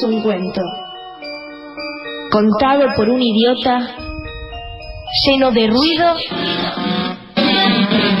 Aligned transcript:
Es 0.00 0.04
un 0.04 0.22
cuento, 0.22 0.62
contado 2.30 2.86
por 2.96 3.08
un 3.08 3.20
idiota, 3.20 3.96
lleno 5.26 5.50
de 5.50 5.66
ruido 5.66 6.16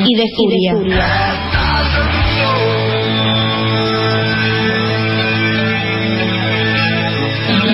y 0.04 0.14
de 0.14 0.26
furia. 0.36 0.74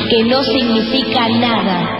Que 0.08 0.24
no 0.24 0.42
significa 0.44 1.28
nada. 1.28 1.92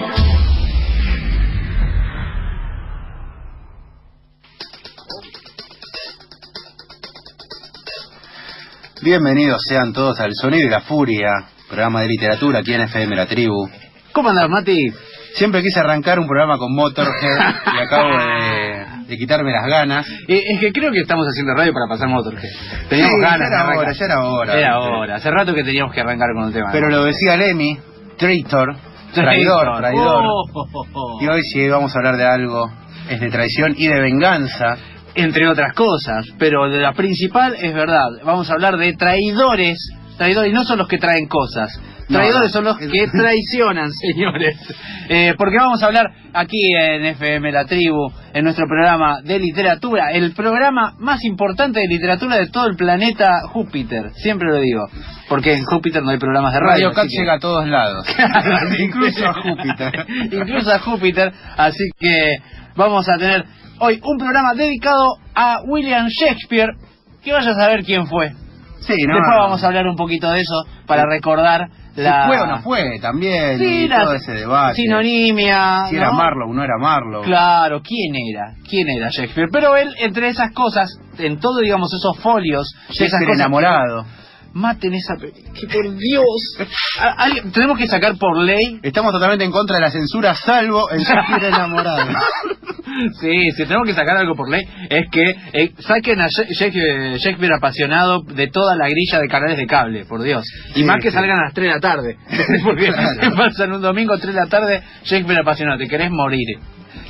Bienvenidos 9.02 9.62
sean 9.68 9.92
todos 9.92 10.18
al 10.20 10.34
Sonido 10.34 10.66
y 10.66 10.70
la 10.70 10.80
Furia, 10.80 11.55
programa 11.69 12.03
de 12.03 12.09
literatura 12.09 12.61
aquí 12.61 12.72
en 12.72 12.83
FM 12.83 13.17
La 13.17 13.27
Tribu. 13.27 13.69
¿Cómo 14.12 14.31
andás, 14.31 14.48
Mati? 14.48 14.78
Siempre 15.34 15.62
quise 15.62 15.81
arrancar 15.81 16.19
un 16.19 16.27
programa 16.27 16.56
con 16.56 16.75
Motorhead 16.75 17.12
y 17.77 17.78
acabo 17.84 18.17
de, 18.19 19.06
de 19.08 19.19
quitarme 19.19 19.53
las 19.53 19.67
ganas. 19.69 20.06
Eh, 20.28 20.42
es 20.48 20.61
que 20.61 20.73
creo 20.73 20.91
que 20.91 21.00
estamos 21.00 21.27
haciendo 21.27 21.53
radio 21.55 21.73
para 21.73 21.86
pasar 21.89 22.08
Motorhead. 22.08 22.89
Teníamos 22.89 23.14
Sí, 23.17 23.20
ganas 23.20 23.50
ya 23.50 23.56
era 23.56 23.78
hora, 23.78 23.92
ya 23.92 24.05
era 24.06 24.25
hora. 24.25 24.58
Era 24.58 24.78
hora. 24.78 25.17
Hace 25.17 25.31
rato 25.31 25.55
que 25.55 25.64
teníamos 25.64 25.92
que 25.95 26.01
arrancar 26.01 26.29
con 26.35 26.46
el 26.46 26.52
tema. 26.55 26.70
Pero 26.73 26.89
lo 26.89 27.05
decía 27.05 27.36
Lemmy, 27.36 27.79
traitor, 28.17 28.74
traidor, 29.13 29.79
traidor. 29.79 30.24
Oh, 30.24 30.42
oh, 30.55 30.69
oh, 30.73 30.86
oh. 30.95 31.19
Y 31.23 31.29
hoy 31.29 31.42
sí 31.42 31.69
vamos 31.69 31.95
a 31.95 31.98
hablar 31.98 32.17
de 32.17 32.24
algo, 32.24 32.70
es 33.11 33.20
de 33.20 33.29
traición 33.30 33.74
y 33.77 33.89
de 33.89 34.01
venganza. 34.01 34.79
Entre 35.14 35.48
otras 35.48 35.73
cosas. 35.74 36.27
Pero 36.39 36.69
de 36.70 36.79
la 36.79 36.92
principal 36.92 37.55
es 37.58 37.73
verdad. 37.74 38.08
Vamos 38.24 38.51
a 38.51 38.52
hablar 38.55 38.77
de 38.77 38.95
traidores. 38.95 39.79
Traidores 40.16 40.52
no 40.52 40.64
son 40.64 40.78
los 40.78 40.88
que 40.88 40.98
traen 40.98 41.27
cosas. 41.28 41.70
Traidores 42.08 42.48
no. 42.50 42.52
son 42.52 42.64
los 42.64 42.78
que 42.78 43.06
traicionan, 43.12 43.90
señores. 43.92 44.56
Eh, 45.08 45.34
porque 45.36 45.56
vamos 45.58 45.82
a 45.82 45.86
hablar 45.86 46.06
aquí 46.32 46.72
en 46.74 47.04
FM 47.04 47.50
La 47.52 47.64
Tribu, 47.64 48.12
en 48.32 48.44
nuestro 48.44 48.66
programa 48.66 49.20
de 49.22 49.38
literatura, 49.40 50.12
el 50.12 50.32
programa 50.32 50.94
más 50.98 51.24
importante 51.24 51.80
de 51.80 51.88
literatura 51.88 52.36
de 52.36 52.46
todo 52.48 52.66
el 52.66 52.77
planeta 52.77 53.40
Júpiter. 53.52 54.10
Siempre 54.14 54.48
lo 54.48 54.60
digo. 54.60 54.86
Porque 55.28 55.54
en 55.54 55.64
Júpiter 55.64 56.02
no 56.02 56.10
hay 56.10 56.18
programas 56.18 56.52
de 56.52 56.60
radio. 56.60 56.88
Radio 56.88 56.92
Cat 56.92 57.04
que- 57.08 57.16
llega 57.18 57.34
a 57.34 57.38
todos 57.40 57.66
lados, 57.66 58.06
incluso 58.78 59.27
a 59.27 59.34
Júpiter. 59.34 60.06
incluso 60.33 60.72
a 60.72 60.78
Júpiter. 60.78 61.33
Así 61.56 61.84
que 61.98 62.36
vamos 62.77 63.08
a 63.08 63.16
tener 63.18 63.44
hoy 63.80 64.00
un 64.02 64.18
programa 64.18 64.54
dedicado 64.54 65.16
a 65.34 65.60
William 65.66 66.06
Shakespeare. 66.08 66.70
Que 67.24 67.33
vaya 67.33 67.50
a 67.50 67.54
saber 67.54 67.83
quién 67.83 68.06
fue. 68.06 68.30
Sí, 68.86 68.95
¿no? 69.07 69.14
Después 69.14 69.36
vamos 69.39 69.63
a 69.64 69.67
hablar 69.67 69.86
un 69.86 69.97
poquito 69.97 70.30
de 70.30 70.41
eso 70.41 70.64
para 70.86 71.05
recordar 71.07 71.69
Si 71.95 72.02
la 72.02 72.27
fue 72.27 72.41
o 72.41 72.47
no 72.47 72.58
fue 72.61 72.98
también, 73.01 73.58
Sí, 73.58 73.64
y 73.64 73.89
la 73.89 74.05
todo 74.05 74.14
ese 74.14 74.33
debate. 74.33 74.74
sinonimia. 74.77 75.86
Si 75.89 75.97
era. 75.97 76.13
Marlowe 76.13 76.51
o 76.51 76.55
no 76.55 76.63
era 76.63 76.79
Marlowe. 76.79 77.25
Claro, 77.25 77.80
¿quién 77.83 78.14
era? 78.33 78.55
¿Quién 78.69 78.89
era 78.89 79.08
Shakespeare? 79.11 79.48
Pero 79.51 79.77
él, 79.77 79.95
entre 79.98 80.29
esas 80.29 80.52
cosas, 80.52 80.89
en 81.19 81.39
todo, 81.41 81.61
digamos, 81.61 81.92
esos 81.92 82.19
folios, 82.23 82.67
esas 82.89 82.96
Shakespeare 82.96 83.27
cosas 83.27 83.41
enamorado. 83.41 84.07
Maten 84.56 84.94
esa 84.94 85.17
película. 85.17 85.52
Que 85.52 85.67
por 85.67 85.96
Dios. 85.96 86.58
A- 86.98 87.27
tenemos 87.52 87.77
que 87.78 87.86
sacar 87.86 88.17
por 88.18 88.39
ley. 88.39 88.80
Estamos 88.83 89.12
totalmente 89.12 89.44
en 89.44 89.50
contra 89.52 89.77
de 89.77 89.83
la 89.83 89.90
censura, 89.90 90.34
salvo 90.34 90.89
el 90.90 91.00
Shakespeare 91.05 91.44
enamorado. 91.48 92.08
Sí, 93.20 93.50
si 93.50 93.64
tenemos 93.64 93.86
que 93.86 93.92
sacar 93.95 94.16
algo 94.16 94.34
por 94.34 94.48
ley, 94.48 94.62
es 94.89 95.06
que 95.11 95.24
eh, 95.52 95.72
saquen 95.80 96.20
a 96.20 96.28
Sha- 96.28 96.46
Shakespeare, 96.48 97.18
Shakespeare 97.18 97.52
apasionado 97.55 98.22
de 98.22 98.46
toda 98.48 98.74
la 98.77 98.89
grilla 98.89 99.18
de 99.20 99.28
canales 99.28 99.58
de 99.58 99.66
cable, 99.66 100.05
por 100.06 100.22
Dios. 100.22 100.45
Y 100.70 100.78
Sí, 100.80 100.84
más 100.84 101.00
que 101.02 101.11
sí. 101.11 101.14
salgan 101.14 101.39
a 101.39 101.45
las 101.45 101.55
3 101.55 101.68
de 101.68 101.74
la 101.74 101.80
tarde. 101.80 102.16
Porque 102.64 102.86
Claro. 102.92 103.36
pasan 103.36 103.72
un 103.72 103.83
domingo 103.83 104.16
3 104.16 104.34
de 104.34 104.40
la 104.40 104.46
tarde, 104.46 104.83
Shakespeare 105.05 105.40
apasionado, 105.40 105.78
te 105.78 105.86
querés 105.89 106.11
morir. 106.11 106.58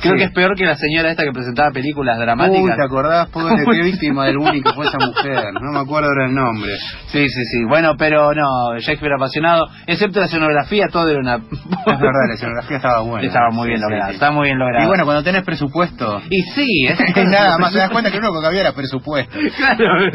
Creo 0.01 0.13
Sí. 0.13 0.19
que 0.19 0.25
es 0.25 0.33
peor 0.33 0.55
que 0.57 0.65
la 0.65 0.77
señora 0.77 1.11
esta 1.11 1.25
que 1.25 1.33
presentaba 1.33 1.71
películas 1.71 2.17
Uy, 2.19 2.25
dramáticas. 2.25 2.77
¿te 2.77 2.85
acordás? 2.85 3.29
Pobre, 3.31 3.55
qué 3.65 3.83
víctima 3.83 4.27
del 4.27 4.39
bullying 4.39 4.63
que 4.63 4.73
fue 4.73 4.87
esa 4.87 4.99
mujer. 4.99 5.45
No 5.61 5.73
me 5.73 5.81
acuerdo 5.81 6.09
ahora 6.09 6.27
el 6.27 6.35
nombre. 6.35 6.73
Sí, 7.09 7.29
sí, 7.29 7.45
sí. 7.51 7.65
Bueno, 7.69 7.93
pero 7.99 8.33
no, 8.35 8.79
Shakespeare 8.79 9.15
apasionado, 9.15 9.67
excepto 9.87 10.21
la 10.21 10.27
escenografía, 10.27 10.87
todo 10.91 11.09
era 11.09 11.21
una... 11.21 11.37
Es 11.37 12.01
verdad, 12.01 12.27
la 12.29 12.35
escenografía 12.35 12.77
estaba 12.77 13.01
buena. 13.03 13.27
Estaba 13.27 13.51
muy 13.51 13.69
bien 13.69 13.79
Sí, 13.79 13.85
lograda, 13.89 14.13
sí. 14.13 14.35
muy 14.35 14.45
bien 14.47 14.59
lograda. 14.59 14.85
Y 14.85 14.89
bueno, 14.89 15.05
cuando 15.05 15.23
tenés 15.23 15.43
presupuesto... 15.45 16.21
Y 16.31 16.43
sí, 16.55 16.87
es 16.89 17.29
Nada 17.29 17.59
más, 17.59 17.73
te 17.73 17.79
das 17.79 17.91
cuenta 17.91 18.11
que 18.11 18.19
lo 18.19 18.29
único 18.29 18.41
que 18.43 18.47
había 18.49 18.61
era 18.63 18.73
presupuesto. 18.73 19.37
Claro, 19.57 20.11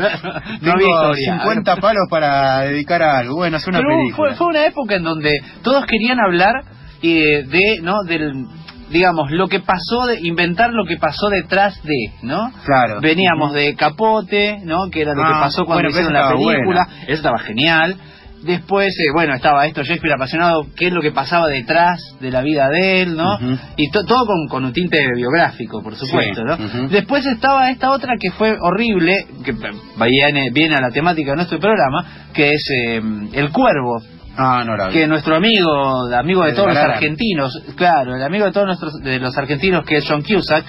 no 0.62 0.72
había 0.72 0.88
Tengo 0.88 1.12
historia. 1.14 1.40
50 1.40 1.76
palos 1.78 2.04
para 2.10 2.60
dedicar 2.62 3.02
a 3.04 3.18
algo. 3.18 3.36
Bueno, 3.36 3.58
es 3.58 3.68
una 3.68 3.80
Pero 3.80 3.90
película. 3.90 4.16
Fue, 4.30 4.36
fue 4.38 4.48
una 4.48 4.66
época 4.66 4.96
en 4.96 5.04
donde 5.04 5.32
todos 5.64 5.86
querían 5.86 6.20
hablar 6.20 6.56
eh, 7.02 7.44
de, 7.48 7.80
¿no? 7.82 8.04
Del, 8.08 8.34
digamos, 8.92 9.32
lo 9.32 9.48
que 9.48 9.60
pasó, 9.62 10.06
de, 10.08 10.20
inventar 10.22 10.72
lo 10.74 10.86
que 10.86 10.98
pasó 10.98 11.30
detrás 11.30 11.82
de, 11.84 12.12
¿no? 12.24 12.52
Claro. 12.66 13.00
Veníamos 13.02 13.54
de 13.54 13.76
Capote, 13.76 14.58
¿no? 14.64 14.90
Que 14.92 15.02
era 15.02 15.14
lo 15.14 15.24
que 15.24 15.32
Ah, 15.34 15.40
pasó 15.42 15.66
cuando 15.66 15.84
bueno, 15.84 15.90
hicieron 15.90 16.14
la 16.14 16.30
película. 16.30 16.88
buena. 16.88 17.04
Eso 17.04 17.14
estaba 17.14 17.40
genial. 17.40 17.96
Después, 18.44 18.88
eh, 19.00 19.12
bueno, 19.14 19.36
estaba 19.36 19.68
esto, 19.68 19.84
Shakespeare 19.84 20.16
apasionado, 20.16 20.66
qué 20.76 20.88
es 20.88 20.94
lo 20.94 21.02
que 21.02 21.12
pasaba 21.12 21.48
detrás 21.48 22.00
de 22.20 22.32
la 22.32 22.42
vida 22.42 22.70
de 22.70 23.04
él, 23.04 23.16
¿no? 23.16 23.38
Y 23.78 23.92
to- 23.92 24.04
todo 24.04 24.26
con, 24.26 24.48
con 24.50 24.66
un 24.66 24.74
tinte 24.74 24.98
biográfico, 25.16 25.84
por 25.84 25.94
supuesto, 25.96 26.42
Sí, 26.42 26.64
¿no? 26.64 26.88
Después 26.90 27.24
estaba 27.28 27.70
esta 27.70 27.92
otra 27.92 28.16
que 28.20 28.32
fue 28.32 28.58
horrible, 28.60 29.28
que 29.46 29.54
viene, 30.10 30.50
viene 30.52 30.74
a 30.76 30.82
la 30.82 30.90
temática 30.90 31.32
de 31.32 31.36
nuestro 31.36 31.60
programa, 31.60 32.04
que 32.34 32.54
es 32.54 32.68
eh, 32.76 33.00
El 33.34 33.52
Cuervo, 33.52 34.02
Ah, 34.38 34.64
que 34.94 35.08
nuestro 35.08 35.36
amigo, 35.36 36.06
amigo 36.16 36.42
de 36.44 36.52
De 36.52 36.56
todos 36.56 36.68
los 36.70 36.78
argentinos, 36.96 37.64
claro, 37.76 38.16
el 38.16 38.24
amigo 38.24 38.46
de 38.46 38.52
todos 38.52 38.66
nuestros, 38.68 38.94
de 39.02 39.20
los 39.20 39.38
argentinos 39.38 39.84
que 39.86 39.98
es 39.98 40.06
John 40.08 40.22
Cusack, 40.24 40.66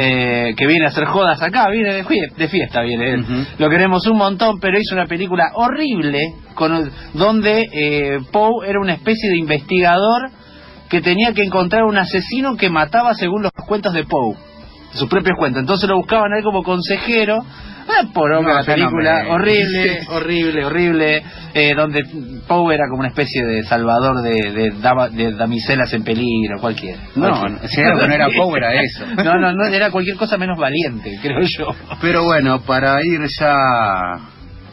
eh, 0.00 0.54
que 0.56 0.66
viene 0.66 0.86
a 0.86 0.88
hacer 0.88 1.04
jodas 1.04 1.42
acá, 1.42 1.68
viene 1.70 1.92
de, 1.94 2.04
fie- 2.04 2.32
de 2.34 2.48
fiesta, 2.48 2.80
viene 2.82 3.10
él. 3.14 3.24
Lo 3.58 3.68
queremos 3.68 4.06
un 4.06 4.16
montón, 4.16 4.58
pero 4.58 4.78
hizo 4.78 4.94
una 4.94 5.06
película 5.06 5.50
horrible, 5.54 6.18
con, 6.54 6.90
donde 7.12 7.68
eh, 7.72 8.18
Poe 8.32 8.68
era 8.68 8.80
una 8.80 8.94
especie 8.94 9.30
de 9.30 9.36
investigador 9.38 10.30
que 10.88 11.00
tenía 11.00 11.32
que 11.34 11.42
encontrar 11.42 11.84
un 11.84 11.98
asesino 11.98 12.56
que 12.56 12.70
mataba 12.70 13.14
según 13.14 13.42
los 13.42 13.52
cuentos 13.66 13.92
de 13.92 14.04
Poe, 14.04 14.34
sus 14.92 15.08
propios 15.08 15.36
cuentos. 15.38 15.60
Entonces 15.60 15.88
lo 15.88 15.96
buscaban 15.96 16.32
a 16.32 16.38
él 16.38 16.44
como 16.44 16.62
consejero. 16.62 17.44
Ah, 17.86 18.06
por 18.14 18.30
No, 18.30 18.40
la 18.42 18.62
ya 18.62 18.76
no 18.76 18.90
película, 18.90 19.22
me- 19.24 19.30
horrible, 19.30 20.00
horrible, 20.08 20.64
horrible, 20.64 21.22
eh, 21.52 21.74
donde 21.76 22.02
Poe 22.48 22.74
era 22.74 22.84
como 22.88 23.00
una 23.00 23.08
especie 23.08 23.44
de 23.44 23.62
salvador 23.64 24.22
de, 24.22 24.52
de, 24.52 24.70
dama- 24.80 25.08
de 25.10 25.32
damiselas 25.32 25.92
en 25.92 26.02
peligro, 26.02 26.58
cualquiera. 26.60 26.98
No, 27.14 27.34
si 27.68 27.82
algo 27.82 28.00
que 28.00 28.08
no 28.08 28.14
era 28.14 28.28
Poe 28.30 28.58
era 28.58 28.72
eso. 28.82 29.04
No, 29.24 29.38
no, 29.38 29.52
no, 29.52 29.66
era 29.66 29.90
cualquier 29.90 30.16
cosa 30.16 30.36
menos 30.38 30.58
valiente, 30.58 31.18
creo 31.20 31.40
yo. 31.42 31.66
Pero 32.00 32.24
bueno, 32.24 32.60
para 32.62 33.04
ir 33.04 33.20
ya 33.38 33.54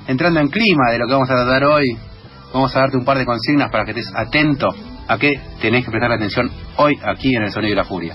entrando 0.08 0.40
en 0.40 0.48
clima 0.50 0.92
de 0.92 1.00
lo 1.00 1.06
que 1.08 1.14
vamos 1.14 1.30
a 1.30 1.36
tratar 1.36 1.64
hoy, 1.66 1.98
vamos 2.54 2.76
a 2.76 2.80
darte 2.80 2.98
un 2.98 3.06
par 3.06 3.18
de 3.18 3.26
consignas 3.26 3.70
para 3.72 3.84
que 3.86 3.92
estés 3.92 4.12
atento 4.16 4.70
a 5.08 5.18
qué 5.18 5.40
tenés 5.62 5.84
que 5.84 5.92
prestar 5.92 6.12
atención 6.14 6.50
hoy 6.78 6.98
aquí 7.04 7.36
en 7.36 7.44
el 7.44 7.52
Sonido 7.52 7.74
y 7.74 7.76
la 7.76 7.84
Furia. 7.84 8.14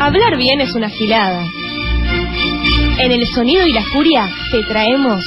Hablar 0.00 0.36
bien 0.36 0.60
es 0.60 0.74
una 0.74 0.88
gilada. 0.88 1.42
En 3.00 3.12
el 3.12 3.26
sonido 3.26 3.66
y 3.66 3.72
la 3.72 3.82
furia 3.82 4.28
te 4.50 4.62
traemos 4.64 5.24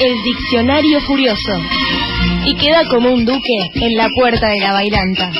el 0.00 0.22
diccionario 0.22 1.00
furioso. 1.00 1.60
Y 2.46 2.54
queda 2.54 2.84
como 2.84 3.10
un 3.10 3.24
duque 3.24 3.70
en 3.74 3.96
la 3.96 4.08
puerta 4.14 4.48
de 4.48 4.60
la 4.60 4.72
bailanta. 4.72 5.32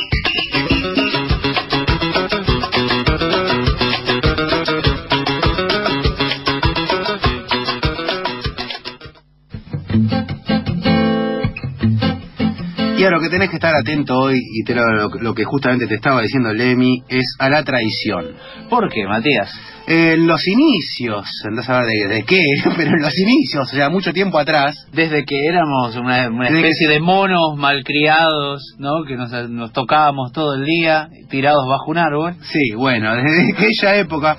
Y 13.05 13.07
a 13.07 13.11
lo 13.11 13.21
que 13.21 13.29
tenés 13.29 13.51
que 13.51 13.57
estar 13.57 13.75
atento 13.75 14.17
hoy, 14.19 14.41
y 14.41 14.65
te 14.65 14.75
lo, 14.75 15.35
que 15.35 15.45
justamente 15.45 15.87
te 15.87 15.97
estaba 15.97 16.23
diciendo 16.23 16.55
Lemmy, 16.55 17.03
es 17.11 17.37
a 17.39 17.51
la 17.51 17.63
traición. 17.63 18.29
¿Por 18.71 18.89
qué, 18.91 19.07
Matías? 19.07 19.53
En 19.87 20.27
los 20.27 20.41
inicios, 20.49 21.27
a 21.69 21.81
ver 21.81 21.85
de, 21.85 22.09
de 22.15 22.23
qué, 22.23 22.43
pero 22.79 22.97
en 22.97 23.03
los 23.03 23.19
inicios, 23.19 23.71
o 23.71 23.77
sea, 23.77 23.91
mucho 23.91 24.15
tiempo 24.15 24.39
atrás, 24.39 24.75
Desde 24.91 25.27
que 25.27 25.45
éramos 25.47 25.95
una, 25.97 26.29
una 26.31 26.45
Desde 26.49 26.63
que- 26.63 26.69
especie 26.71 26.89
de 26.89 27.01
monos 27.01 27.59
malcriados, 27.59 28.75
¿no? 28.79 29.05
Que 29.07 29.17
nos, 29.17 29.31
nos 29.51 29.71
tocábamos 29.75 30.33
todo 30.33 30.55
el 30.55 30.65
día, 30.65 31.09
tirados 31.29 31.67
bajo 31.69 31.91
un 31.91 31.99
árbol, 31.99 32.37
sí, 32.41 32.73
bueno, 32.75 33.15
desde 33.17 33.53
aquella 33.53 33.97
época, 33.97 34.39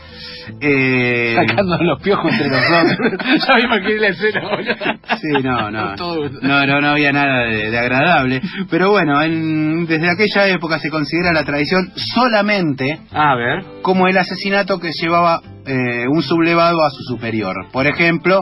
eh, 0.59 1.35
sacando 1.35 1.77
los 1.83 2.01
piojos 2.01 2.31
entre 2.31 2.50
nosotros. 2.50 2.97
ya 3.47 3.53
me 3.56 3.62
imaginé 3.62 4.00
la 4.00 4.07
escena, 4.07 4.41
boludo. 4.41 4.75
Sí, 5.21 5.44
no, 5.44 5.69
no. 5.71 5.95
No, 6.41 6.65
no, 6.65 6.81
no 6.81 6.88
había 6.89 7.12
nada 7.12 7.45
de, 7.45 7.69
de 7.71 7.77
agradable. 7.77 8.41
Pero 8.69 8.91
bueno, 8.91 9.21
en- 9.21 9.85
desde 9.85 10.09
aquella 10.09 10.47
época 10.47 10.79
se 10.79 10.89
considera 10.89 11.31
la 11.33 11.43
traición 11.43 11.91
solamente 11.95 12.99
A 13.11 13.35
ver. 13.35 13.63
como 13.81 14.07
el 14.07 14.17
asesinato 14.17 14.79
que 14.79 14.91
llevaba 14.91 15.41
eh, 15.65 16.05
un 16.09 16.21
sublevado 16.21 16.83
a 16.83 16.89
su 16.91 17.01
superior. 17.03 17.55
Por 17.71 17.87
ejemplo, 17.87 18.41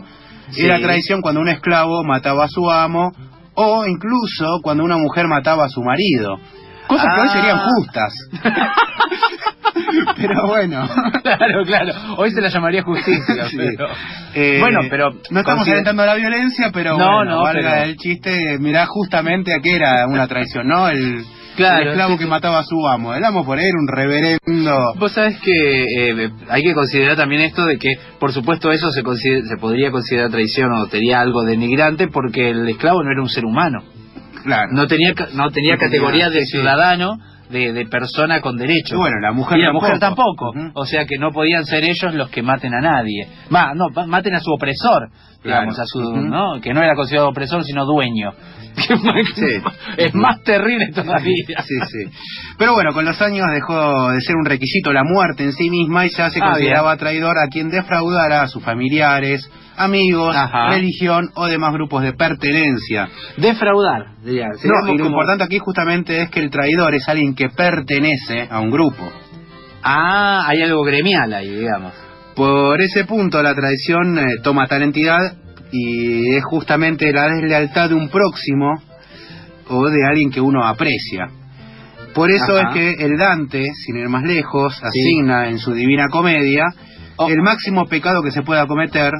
Sí. 0.51 0.65
era 0.65 0.80
traición 0.80 1.21
cuando 1.21 1.42
un 1.42 1.48
esclavo 1.50 2.04
mataba 2.04 2.45
a 2.45 2.48
su 2.50 2.69
amo 2.69 3.12
o 3.56 3.86
incluso 3.86 4.60
cuando 4.62 4.83
una 4.83 4.98
mujer 4.98 5.27
mataba 5.27 5.65
a 5.65 5.69
su 5.69 5.81
marido. 5.81 6.38
Cosas 6.88 7.15
que 7.15 7.21
hoy 7.21 7.27
Ah. 7.30 7.33
serían 7.33 7.60
justas. 7.60 8.13
Pero 10.18 10.48
bueno. 10.48 10.88
Claro, 11.24 11.64
claro. 11.66 11.94
Hoy 12.18 12.32
se 12.32 12.42
la 12.42 12.50
llamaría 12.50 12.84
justicia, 12.84 13.46
Sí. 13.50 13.58
pero... 13.58 13.88
Eh, 14.36 14.58
bueno, 14.60 14.82
pero... 14.90 15.12
No 15.32 15.40
estamos 15.40 15.68
alentando 15.68 16.04
a 16.04 16.06
la 16.06 16.16
violencia, 16.16 16.70
pero 16.74 16.98
No, 16.98 17.18
bueno, 17.18 17.32
no, 17.38 17.42
valga 17.44 17.72
pero- 17.72 17.84
el 17.84 17.98
chiste, 17.98 18.58
mirá 18.60 18.86
justamente 18.88 19.54
a 19.54 19.60
qué 19.60 19.76
era 19.76 20.06
una 20.08 20.28
traición, 20.28 20.68
¿no? 20.68 20.90
El, 20.90 21.24
Claro, 21.56 21.84
el 21.84 21.88
esclavo 21.90 22.14
sí, 22.14 22.18
que 22.18 22.24
sí. 22.24 22.30
mataba 22.30 22.60
a 22.60 22.64
su 22.64 22.88
amo. 22.88 23.14
El 23.14 23.24
amo 23.24 23.46
por 23.46 23.60
era 23.60 23.70
un 23.80 23.88
reverendo... 23.88 24.94
Vos 24.98 25.12
sabés 25.14 25.40
que 25.40 25.84
eh, 26.10 26.30
hay 26.50 26.64
que 26.64 26.74
considerar 26.74 27.16
también 27.16 27.42
esto 27.44 27.64
de 27.66 27.78
que, 27.78 27.94
por 28.20 28.32
supuesto, 28.34 28.72
eso 28.72 28.92
se, 28.92 29.02
se 29.02 29.58
podría 29.58 29.92
considerar 29.92 30.30
traición 30.32 30.72
o 30.74 30.88
tenía 30.88 31.22
algo 31.22 31.44
denigrante 31.44 32.08
porque 32.08 32.50
el 32.50 32.68
esclavo 32.68 33.04
no 33.04 33.12
era 33.12 33.22
un 33.22 33.30
ser 33.30 33.46
humano. 33.46 33.84
Claro. 34.44 34.70
No 34.74 34.88
tenía 34.88 35.10
no 35.12 35.16
tenía 35.16 35.34
No 35.36 35.52
tenía, 35.52 35.78
categoría 35.78 36.30
de 36.30 36.42
sí. 36.42 36.52
ciudadano, 36.58 37.18
de, 37.54 37.72
de 37.72 37.86
persona 37.86 38.42
con 38.42 38.58
derecho. 38.58 38.96
Y 38.96 38.98
bueno, 38.98 39.20
la 39.22 39.32
mujer 39.32 39.60
y 39.60 39.62
la 39.62 39.72
mujer 39.72 40.00
tampoco. 40.00 40.52
tampoco. 40.52 40.70
Ujú. 40.72 40.82
O 40.82 40.86
sea 40.86 41.06
que 41.06 41.18
no 41.18 41.32
podían 41.32 41.64
ser 41.66 41.84
ellos 41.86 42.14
los 42.14 42.30
que 42.30 42.42
maten 42.42 42.74
a 42.74 42.82
nadie. 42.82 43.28
Ma, 43.50 43.74
no, 43.74 43.88
ma- 43.96 44.08
maten 44.08 44.36
a 44.36 44.40
su 44.42 44.52
opresor, 44.52 45.10
digamos, 45.44 45.76
Claro. 45.76 45.84
a 45.84 45.86
su. 45.86 46.16
¿no? 46.18 46.60
Que 46.62 46.74
no 46.74 46.82
era 46.84 46.96
considerado 46.96 47.30
opresor, 47.30 47.64
sino 47.64 47.86
dueño. 47.86 48.32
Sí. 49.36 49.62
Es 49.98 50.16
más 50.16 50.42
terrible 50.44 50.88
todavía. 50.94 51.46
Sí, 51.62 51.76
sí. 51.86 52.10
Pero 52.58 52.74
bueno, 52.74 52.92
con 52.92 53.06
los 53.06 53.22
años 53.22 53.46
dejó 53.54 54.10
de 54.10 54.20
ser 54.22 54.36
un 54.36 54.46
requisito 54.46 54.92
la 54.92 55.04
muerte 55.04 55.44
en 55.44 55.54
sí 55.54 55.70
misma 55.70 56.06
y 56.08 56.10
ya 56.10 56.30
se 56.32 56.40
Ah, 56.42 56.46
consideraba 56.52 56.98
traidor 56.98 57.38
a 57.38 57.48
quien 57.50 57.70
defraudara 57.70 58.42
a 58.42 58.48
sus 58.48 58.64
familiares, 58.64 59.48
amigos, 59.78 60.36
Ajá. 60.36 60.70
religión 60.72 61.30
o 61.36 61.46
demás 61.46 61.72
grupos 61.74 62.02
de 62.02 62.14
pertenencia. 62.14 63.10
Defraudar, 63.38 64.16
diría. 64.24 64.48
No, 64.48 64.88
y 64.88 64.98
lo 64.98 65.04
como- 65.04 65.10
importante 65.12 65.44
aquí 65.44 65.60
justamente 65.60 66.24
es 66.24 66.30
que 66.32 66.40
el 66.40 66.50
traidor 66.50 66.96
es 66.96 67.08
alguien 67.08 67.36
que 67.36 67.43
pertenece 67.50 68.48
a 68.50 68.60
un 68.60 68.72
grupo. 68.72 69.12
Ah, 69.84 70.45
hay 70.48 70.62
algo 70.62 70.81
gremial 70.84 71.34
ahí, 71.34 71.50
digamos. 71.50 71.94
Por 72.36 72.81
ese 72.81 73.06
punto 73.06 73.42
la 73.44 73.54
traición 73.54 74.18
eh, 74.18 74.38
toma 74.44 74.68
tal 74.68 74.81
entidad 74.84 75.36
y 75.72 76.36
es 76.36 76.44
justamente 76.45 77.12
la 77.12 77.28
deslealtad 77.28 77.90
de 77.90 77.95
un 77.95 78.10
próximo 78.10 78.81
o 79.69 79.90
de 79.90 80.06
alguien 80.07 80.31
que 80.31 80.42
uno 80.42 80.66
aprecia. 80.66 81.30
Por 82.13 82.30
eso 82.31 82.57
Ajá. 82.57 82.69
es 82.69 82.74
que 82.74 83.06
el 83.06 83.18
Dante, 83.18 83.72
sin 83.74 83.98
ir 83.98 84.07
más 84.10 84.24
lejos, 84.24 84.75
Sí. 84.75 85.00
asigna 85.01 85.48
en 85.50 85.57
su 85.60 85.74
Divina 85.74 86.10
Comedia 86.10 86.66
Oh. 87.16 87.28
el 87.30 87.42
máximo 87.44 87.86
pecado 87.88 88.24
que 88.24 88.31
se 88.31 88.42
pueda 88.42 88.66
cometer 88.66 89.12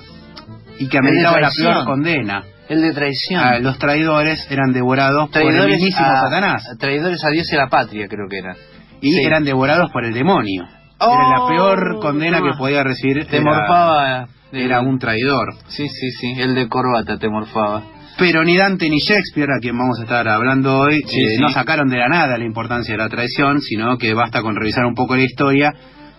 y 0.79 0.87
que 0.87 0.97
ameritaba 0.97 1.39
la 1.39 1.51
peor 1.55 1.85
condena. 1.85 2.43
El 2.69 2.81
de 2.81 2.94
traición. 2.94 3.42
Ah, 3.44 3.60
los 3.60 3.77
traidores 3.77 4.48
eran 4.50 4.71
devorados 4.74 5.30
por 5.30 5.42
el 5.42 5.48
traidores 5.50 5.75
mismísimo 5.75 6.07
a, 6.07 6.21
Satanás 6.21 6.63
Traidores 6.80 7.24
a 7.24 7.30
Dios 7.30 7.51
y 7.51 7.56
a 7.56 7.60
la 7.60 7.68
patria, 7.68 8.07
creo 8.07 8.27
que 8.30 8.38
era. 8.38 8.56
y 9.01 9.13
sí. 9.13 9.21
eran 9.24 9.44
devorados 9.44 9.92
por 9.92 10.06
el 10.06 10.13
demonio. 10.13 10.63
Oh, 11.00 11.13
era 11.13 11.30
la 11.39 11.48
peor 11.48 12.00
condena 12.00 12.38
ah. 12.38 12.42
que 12.42 12.57
podía 12.57 12.83
recibir. 12.83 13.25
Te 13.25 13.38
era- 13.38 13.45
morfaba. 13.45 14.27
de- 14.51 14.63
Era 14.65 14.81
un 14.81 14.98
traidor. 15.00 15.56
Sí, 15.68 15.88
sí, 15.89 16.12
sí. 16.12 16.33
El 16.39 16.56
de 16.56 16.69
corbata 16.69 17.18
te 17.18 17.27
morfaba. 17.27 17.83
Pero 18.18 18.44
ni 18.44 18.56
Dante 18.56 18.88
ni 18.89 19.00
Shakespeare, 19.00 19.50
a 19.57 19.60
quien 19.60 19.75
vamos 19.77 20.00
a 20.00 20.04
estar 20.04 20.27
hablando 20.27 20.77
hoy, 20.77 21.01
Sí, 21.07 21.19
eh, 21.24 21.27
sí. 21.36 21.42
no 21.42 21.50
sacaron 21.50 21.89
de 21.89 21.98
la 21.98 22.07
nada 22.07 22.38
la 22.38 22.45
importancia 22.45 22.94
de 22.94 23.00
la 23.00 23.10
traición, 23.10 23.60
sino 23.62 23.98
que 23.98 24.13
basta 24.13 24.42
con 24.44 24.56
revisar 24.56 24.86
un 24.86 24.94
poco 24.94 25.15
la 25.15 25.24
historia 25.24 25.74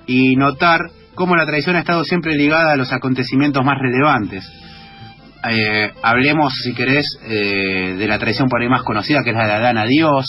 y 0.06 0.34
notar 0.36 0.80
cómo 1.14 1.36
la 1.36 1.46
traición 1.46 1.76
ha 1.76 1.78
estado 1.78 2.02
siempre 2.04 2.34
ligada 2.34 2.72
a 2.72 2.76
los 2.76 2.92
acontecimientos 2.92 3.64
más 3.64 3.78
relevantes. 3.78 4.44
Eh, 5.50 5.92
hablemos, 6.02 6.54
si 6.62 6.74
querés, 6.74 7.06
eh, 7.26 7.94
de 7.98 8.06
la 8.08 8.18
traición 8.18 8.48
por 8.48 8.62
ahí 8.62 8.68
más 8.68 8.82
conocida, 8.82 9.22
que 9.22 9.30
es 9.30 9.36
la 9.36 9.46
de 9.46 9.52
Adán 9.52 9.78
a 9.78 9.84
Dios, 9.86 10.26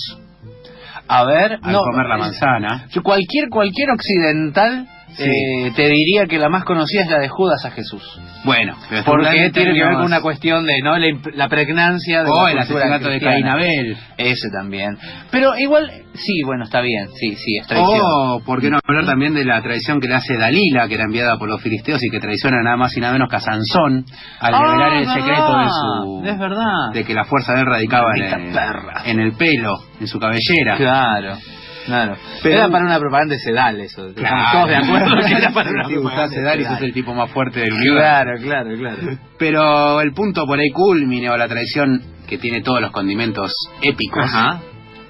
A 1.08 1.24
ver, 1.26 1.60
al 1.62 1.72
no. 1.72 1.80
comer 1.82 2.08
la 2.08 2.18
manzana. 2.18 2.88
cualquier, 3.04 3.50
cualquier 3.50 3.92
occidental. 3.92 4.88
Eh, 5.18 5.72
te 5.76 5.88
diría 5.90 6.26
que 6.28 6.38
la 6.38 6.50
más 6.50 6.64
conocida 6.64 7.04
es 7.04 7.10
la 7.10 7.19
de 7.19 7.28
Judas 7.30 7.64
a 7.66 7.72
Jesús. 7.72 8.04
Bueno, 8.44 8.76
pero 8.90 9.04
Porque 9.06 9.50
tiene 9.54 9.74
que 9.74 9.84
ver 9.84 9.94
con 9.95 10.06
una 10.06 10.22
cuestión 10.22 10.66
de 10.66 10.80
no 10.84 10.98
la, 10.98 11.07
la 11.34 11.50
pregnancia 11.50 12.24
de 12.24 12.30
O 12.30 12.45
la 12.45 12.52
el 12.52 12.60
asesinato 12.60 13.10
de. 13.10 13.19
Caín 13.19 13.48
Abel. 13.48 13.98
Ese 14.18 14.50
también. 14.52 14.98
Pero 15.31 15.57
igual, 15.57 15.90
sí, 16.14 16.42
bueno, 16.45 16.64
está 16.66 16.81
bien. 16.81 17.07
Sí, 17.19 17.36
sí, 17.36 17.57
es 17.60 17.68
traición. 17.68 18.02
O, 18.04 18.40
¿por 18.45 18.62
qué 18.62 18.69
no 18.69 18.80
hablar 18.88 19.06
también 19.06 19.34
de 19.34 19.45
la 19.45 19.62
traición 19.62 20.00
que 20.00 20.07
le 20.07 20.16
hace 20.16 20.38
Dalila, 20.38 20.88
que 20.88 20.95
era 20.95 21.06
enviada 21.06 21.38
por 21.38 21.50
los 21.50 21.62
filisteos 21.62 22.04
y 22.04 22.10
que 22.10 22.19
traiciona 22.19 22.57
nada 22.64 22.78
más 22.78 22.95
y 22.95 23.00
nada 23.00 23.14
menos 23.14 23.30
que 23.30 23.38
a 23.38 23.40
Sansón 23.40 24.06
al 24.40 24.54
Ah, 24.54 24.62
revelar 24.62 24.94
el 24.98 25.06
secreto 25.07 25.57
de 25.60 25.68
su... 25.69 26.22
Es 26.26 26.38
verdad. 26.40 26.92
de 26.94 27.04
que 27.04 27.14
la 27.14 27.24
fuerza 27.26 27.54
de 27.54 27.62
él 27.62 27.66
radicaba 27.66 28.12
en 28.16 28.19
Maldita 28.22 28.38
el, 28.38 28.54
perra. 28.54 29.02
en 29.06 29.19
el 29.19 29.31
pelo, 29.34 29.74
en 30.00 30.07
su 30.07 30.19
cabellera. 30.19 30.78
Claro, 30.78 31.38
claro. 31.85 32.18
Pero- 32.44 32.56
era 32.56 32.69
para 32.69 32.85
una 32.85 32.99
propaganda 32.99 33.33
de 33.35 33.39
Sedal 33.39 33.80
eso. 33.80 34.07
Estamos 34.07 34.51
todos 34.51 34.68
de 34.69 34.75
acuerdo 34.75 35.15
que 35.25 35.33
era 35.33 35.51
para 35.51 35.69
una 35.71 35.87
propaganda 35.87 36.27
Sedal 36.30 36.59
y 36.59 36.63
de 36.63 36.65
sos 36.69 36.77
Sedal. 36.77 36.89
el 36.89 36.94
tipo 36.94 37.13
más 37.13 37.31
fuerte 37.31 37.59
del 37.61 37.73
universo. 37.73 37.99
Claro, 37.99 38.31
claro, 38.42 38.69
claro. 38.77 39.18
Pero 39.37 40.01
el 40.01 40.11
punto 40.13 40.45
por 40.45 40.59
ahí 40.59 40.69
culmine 40.71 41.30
o 41.30 41.37
la 41.37 41.47
traición 41.47 42.01
que 42.27 42.37
tiene 42.37 42.61
todos 42.61 42.81
los 42.81 42.92
condimentos 42.92 43.51
épicos 43.81 44.23
Ajá. 44.25 44.61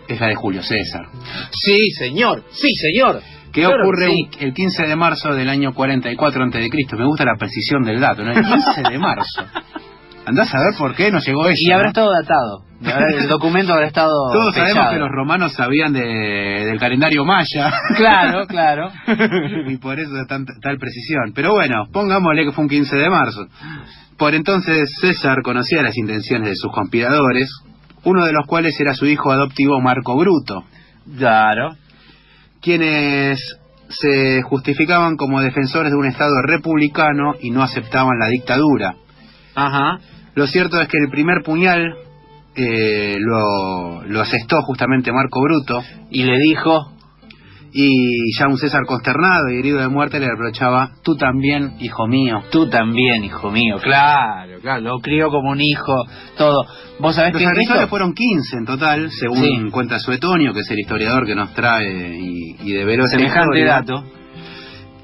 es 0.07 0.19
la 0.19 0.27
de 0.27 0.35
Julio 0.35 0.61
César. 0.63 1.05
Sí, 1.51 1.89
señor. 1.91 2.43
Sí, 2.51 2.73
señor. 2.75 3.21
Claro 3.51 3.75
ocurre 3.83 4.09
sí. 4.11 4.29
el 4.41 4.53
15 4.53 4.85
de 4.85 4.95
marzo 4.97 5.33
del 5.33 5.47
año 5.49 5.73
44 5.73 6.43
a.C. 6.43 6.69
Me 6.97 7.05
gusta 7.05 7.23
la 7.23 7.37
precisión 7.39 7.83
del 7.83 8.01
dato, 8.01 8.21
¿no? 8.23 8.31
El 8.33 8.43
15 8.43 8.81
de 8.89 8.97
marzo. 8.99 9.45
Andás 10.25 10.53
a 10.53 10.59
ver 10.59 10.73
por 10.77 10.95
qué 10.95 11.11
nos 11.11 11.25
llegó 11.25 11.47
eso. 11.47 11.61
Y 11.63 11.71
habrá 11.71 11.85
¿no? 11.85 11.89
estado 11.89 12.11
datado. 12.11 12.65
El 13.19 13.27
documento 13.27 13.73
habrá 13.73 13.87
estado. 13.87 14.11
Todos 14.33 14.55
sabemos 14.55 14.89
que 14.91 14.97
los 14.99 15.09
romanos 15.09 15.53
sabían 15.53 15.93
de- 15.93 16.65
del 16.65 16.79
calendario 16.79 17.23
maya. 17.25 17.71
Claro, 17.95 18.45
claro. 18.47 18.89
y 19.67 19.77
por 19.77 19.99
eso 19.99 20.19
es 20.19 20.27
tan- 20.27 20.45
tal 20.61 20.77
precisión. 20.77 21.31
Pero 21.33 21.53
bueno, 21.53 21.85
pongámosle 21.91 22.45
que 22.45 22.51
fue 22.51 22.63
un 22.63 22.69
15 22.69 22.95
de 22.95 23.09
marzo. 23.09 23.45
Por 24.17 24.33
entonces 24.33 24.89
César 24.99 25.41
conocía 25.43 25.81
las 25.81 25.97
intenciones 25.97 26.49
de 26.49 26.55
sus 26.55 26.71
conspiradores, 26.71 27.49
uno 28.03 28.25
de 28.25 28.31
los 28.33 28.45
cuales 28.47 28.79
era 28.79 28.93
su 28.93 29.05
hijo 29.05 29.31
adoptivo 29.31 29.79
Marco 29.81 30.15
Bruto, 30.17 30.63
Claro. 31.17 31.75
quienes 32.61 33.39
se 33.89 34.41
justificaban 34.41 35.15
como 35.17 35.41
defensores 35.41 35.91
de 35.91 35.97
un 35.97 36.05
Estado 36.07 36.41
republicano 36.41 37.33
y 37.41 37.51
no 37.51 37.61
aceptaban 37.61 38.17
la 38.19 38.27
dictadura. 38.27 38.95
Ajá. 39.53 39.99
Lo 40.35 40.47
cierto 40.47 40.79
es 40.81 40.87
que 40.87 40.97
el 40.97 41.09
primer 41.09 41.41
puñal 41.43 41.95
eh, 42.55 43.15
lo, 43.19 44.03
lo 44.03 44.21
asestó 44.21 44.61
justamente 44.61 45.11
Marco 45.11 45.41
Bruto 45.41 45.81
Y 46.11 46.23
le 46.23 46.37
dijo. 46.39 46.91
Y 47.77 48.33
ya 48.39 48.47
un 48.47 48.57
César 48.57 48.83
consternado 48.87 49.49
y 49.51 49.59
herido 49.59 49.79
de 49.81 49.89
muerte 49.89 50.17
le 50.17 50.27
reprochaba, 50.29 50.91
tú 51.03 51.17
también, 51.17 51.73
hijo 51.81 52.07
mío. 52.07 52.41
Tú 52.49 52.69
también, 52.69 53.25
hijo 53.25 53.51
mío, 53.51 53.79
claro, 53.83 54.59
claro, 54.61 54.79
lo 54.81 54.99
crió 54.99 55.27
como 55.29 55.51
un 55.51 55.59
hijo, 55.59 55.93
todo. 56.37 56.63
Vos 56.99 57.15
sabés 57.15 57.33
Los 57.33 57.41
que 57.41 57.47
agresores 57.49 57.89
fueron 57.89 58.13
15 58.13 58.55
en 58.59 58.65
total, 58.65 59.11
según 59.11 59.39
Sí. 59.39 59.71
cuenta 59.71 59.99
Suetonio, 59.99 60.53
que 60.53 60.61
es 60.61 60.71
el 60.71 60.79
historiador 60.79 61.25
que 61.25 61.35
nos 61.35 61.53
trae 61.53 62.17
y, 62.17 62.55
y 62.63 62.71
develó 62.71 63.07
semejante 63.07 63.59
historia, 63.59 63.65
dato. 63.65 64.05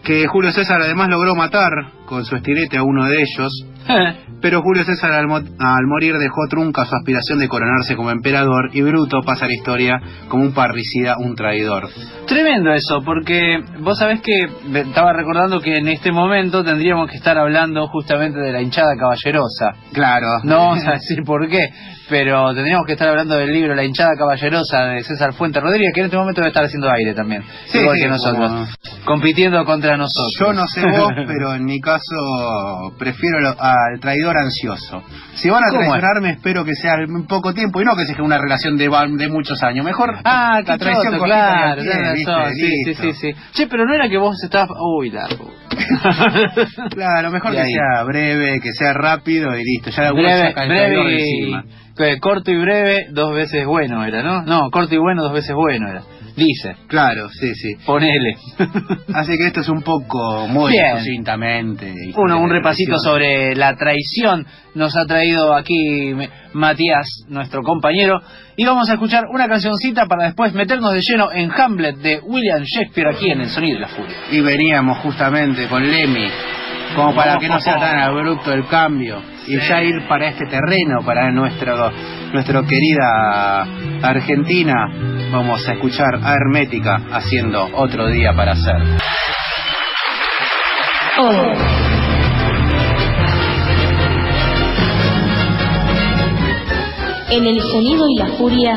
Que 0.05 0.25
Julio 0.27 0.53
César 0.53 0.81
además 0.81 1.09
logró 1.09 1.35
matar 1.35 1.69
con 2.05 2.23
su 2.23 2.37
estilete 2.37 2.77
a 2.77 2.83
uno 2.83 3.05
de 3.05 3.21
ellos, 3.21 3.51
pero 4.41 4.61
Julio 4.61 4.83
César 4.83 5.11
al, 5.11 5.27
mo- 5.27 5.35
al 5.37 5.85
morir 5.87 6.15
dejó 6.17 6.47
trunca 6.49 6.85
su 6.85 6.95
aspiración 6.95 7.39
de 7.39 7.47
coronarse 7.47 7.95
como 7.95 8.09
emperador 8.11 8.69
y 8.73 8.81
Bruto 8.81 9.21
pasa 9.23 9.45
a 9.45 9.47
la 9.47 9.53
historia 9.53 10.01
como 10.27 10.43
un 10.43 10.53
parricida, 10.53 11.15
un 11.19 11.35
traidor. 11.35 11.87
Tremendo 12.27 12.71
eso, 12.73 13.01
porque 13.05 13.59
vos 13.79 13.97
sabés 13.99 14.21
que 14.21 14.47
estaba 14.79 15.13
recordando 15.13 15.59
que 15.59 15.77
en 15.77 15.87
este 15.89 16.11
momento 16.11 16.63
tendríamos 16.63 17.09
que 17.09 17.17
estar 17.17 17.37
hablando 17.37 17.87
justamente 17.87 18.39
de 18.39 18.51
la 18.51 18.61
hinchada 18.61 18.95
caballerosa. 18.97 19.71
Claro. 19.93 20.27
No 20.43 20.57
vamos 20.67 20.87
a 20.87 20.93
decir 20.93 21.23
por 21.25 21.47
qué, 21.49 21.69
pero 22.11 22.53
tendríamos 22.53 22.85
que 22.85 22.91
estar 22.93 23.07
hablando 23.07 23.35
del 23.37 23.51
libro 23.53 23.73
La 23.73 23.83
hinchada 23.85 24.11
caballerosa 24.17 24.85
de 24.87 25.03
César 25.03 25.33
Fuente 25.33 25.59
Rodríguez, 25.61 25.93
que 25.95 26.01
en 26.01 26.05
este 26.07 26.17
momento 26.17 26.41
debe 26.41 26.49
estar 26.49 26.65
haciendo 26.65 26.91
aire 26.91 27.13
también, 27.15 27.41
Sí, 27.67 27.79
igual 27.79 27.95
sí, 27.97 28.03
que 28.03 28.09
nosotros, 28.09 28.51
como- 28.51 28.67
compitiendo 29.05 29.63
contra 29.65 29.95
nosotros. 29.97 30.35
Yo 30.39 30.53
no 30.53 30.67
sé 30.67 30.81
vos, 30.85 31.09
pero 31.27 31.55
en 31.55 31.63
mi 31.65 31.79
caso 31.79 32.93
prefiero 32.99 33.39
lo- 33.39 33.55
al 33.59 33.99
traidor 33.99 34.37
ansioso. 34.37 35.01
Si 35.35 35.49
van 35.49 35.63
a 35.63 35.69
¿Cómo 35.69 35.81
es? 35.81 35.87
traicionarme, 35.89 36.29
espero 36.31 36.65
que 36.65 36.75
sea 36.75 36.95
en 36.95 37.25
poco 37.25 37.53
tiempo 37.53 37.81
y 37.81 37.85
no 37.85 37.95
que 37.95 38.05
sea 38.05 38.21
una 38.21 38.37
relación 38.37 38.77
de, 38.77 38.89
de 39.17 39.29
muchos 39.29 39.63
años. 39.63 39.85
Mejor 39.85 40.17
Ah, 40.23 40.61
la 40.65 40.77
traición 40.77 41.13
choto, 41.13 41.23
claro, 41.23 41.81
¿viste? 41.81 41.97
razón, 41.97 42.53
sí, 42.53 42.69
sí, 42.85 42.93
sí, 42.93 43.13
sí. 43.13 43.31
Che, 43.53 43.67
pero 43.67 43.85
no 43.85 43.93
era 43.93 44.09
que 44.09 44.17
vos 44.17 44.35
estabas... 44.43 44.69
Uy, 44.99 45.09
largo. 45.09 45.49
Claro, 46.91 47.31
mejor 47.31 47.51
Y 47.51 47.55
que 47.55 47.61
ahí. 47.61 47.71
sea 47.73 48.03
breve, 48.03 48.59
que 48.61 48.71
sea 48.73 48.93
rápido 48.93 49.55
y 49.57 49.63
listo. 49.63 49.89
Ya 49.91 50.11
breve, 50.11 50.53
breve 50.53 51.13
encima. 51.13 51.65
y... 51.97 52.19
corto 52.19 52.51
y 52.51 52.57
breve, 52.57 53.07
dos 53.11 53.33
veces 53.35 53.65
bueno 53.65 54.03
era, 54.05 54.23
¿no? 54.23 54.43
No, 54.43 54.69
corto 54.71 54.95
y 54.95 54.97
bueno, 54.97 55.23
dos 55.23 55.33
veces 55.33 55.55
bueno 55.55 55.89
era. 55.89 56.01
Dice, 56.45 56.75
Claro, 56.87 57.29
sí, 57.29 57.53
sí. 57.55 57.75
ponele. 57.85 58.35
Así 59.13 59.37
que 59.37 59.47
esto 59.47 59.61
es 59.61 59.69
un 59.69 59.81
poco 59.81 60.47
muy 60.47 60.71
Bien. 60.71 60.97
sucintamente. 60.99 61.93
Uno, 62.15 62.39
un 62.39 62.49
repasito 62.49 62.97
sobre 62.97 63.55
la 63.55 63.75
traición 63.75 64.45
nos 64.75 64.95
ha 64.95 65.05
traído 65.05 65.53
aquí 65.53 66.13
Matías, 66.53 67.07
nuestro 67.27 67.61
compañero, 67.61 68.19
y 68.55 68.65
vamos 68.65 68.89
a 68.89 68.93
escuchar 68.93 69.25
una 69.33 69.47
cancioncita 69.47 70.05
para 70.07 70.25
después 70.25 70.53
meternos 70.53 70.93
de 70.93 71.01
lleno 71.01 71.31
en 71.31 71.51
Hamlet 71.51 71.97
de 71.97 72.19
William 72.23 72.63
Shakespeare 72.63 73.09
aquí 73.09 73.29
en 73.29 73.41
El 73.41 73.49
Sonido 73.49 73.75
de 73.75 73.81
la 73.81 73.87
Furia. 73.89 74.15
Y 74.31 74.39
veníamos 74.41 74.97
justamente 74.99 75.67
con 75.67 75.89
Lemmy, 75.89 76.27
como 76.95 77.15
para 77.15 77.37
que 77.37 77.47
no 77.47 77.59
sea 77.59 77.79
tan 77.79 77.99
abrupto 77.99 78.51
el 78.53 78.67
cambio, 78.67 79.21
y 79.47 79.57
ya 79.59 79.81
ir 79.81 80.07
para 80.07 80.27
este 80.29 80.45
terreno, 80.45 81.03
para 81.05 81.31
nuestro, 81.31 81.91
nuestro 82.33 82.63
querida 82.65 83.65
Argentina, 84.01 84.87
vamos 85.31 85.67
a 85.67 85.73
escuchar 85.73 86.19
a 86.23 86.33
Hermética 86.33 87.01
haciendo 87.11 87.69
otro 87.73 88.07
día 88.07 88.33
para 88.33 88.53
hacer. 88.53 88.75
Oh. 91.19 91.53
En 97.31 97.45
el 97.45 97.61
sonido 97.61 98.05
y 98.09 98.15
la 98.17 98.27
furia 98.37 98.75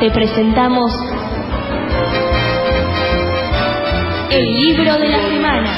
te 0.00 0.10
presentamos 0.10 1.15
el 4.36 4.54
libro 4.54 4.98
de 4.98 5.08
la 5.08 5.22
semana. 5.22 5.70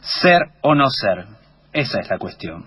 Ser 0.00 0.42
o 0.62 0.74
no 0.76 0.88
ser, 0.90 1.26
esa 1.72 2.00
es 2.00 2.08
la 2.08 2.18
cuestión. 2.18 2.66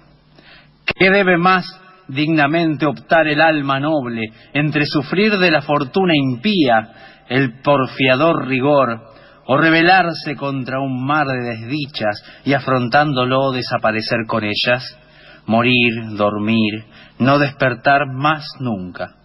¿Qué 0.86 1.10
debe 1.10 1.38
más 1.38 1.66
dignamente 2.10 2.86
optar 2.86 3.28
el 3.28 3.39
alma 3.39 3.80
noble 3.80 4.34
entre 4.54 4.86
sufrir 4.86 5.38
de 5.38 5.51
la 5.51 5.62
fortuna 5.62 6.13
impía 6.16 7.24
el 7.30 7.62
porfiador 7.62 8.46
rigor 8.48 9.01
o 9.46 9.58
rebelarse 9.58 10.36
contra 10.36 10.82
un 10.82 11.06
mar 11.06 11.28
de 11.28 11.56
desdichas 11.56 12.22
y 12.44 12.54
afrontándolo 12.54 13.51
desaparecer 13.51 14.25
con 14.28 14.44
ellas? 14.44 14.98
Morir, 15.46 16.18
dormir, 16.18 16.84
no 17.18 17.39
despertar 17.39 18.08
más 18.13 18.46
nunca, 18.60 19.19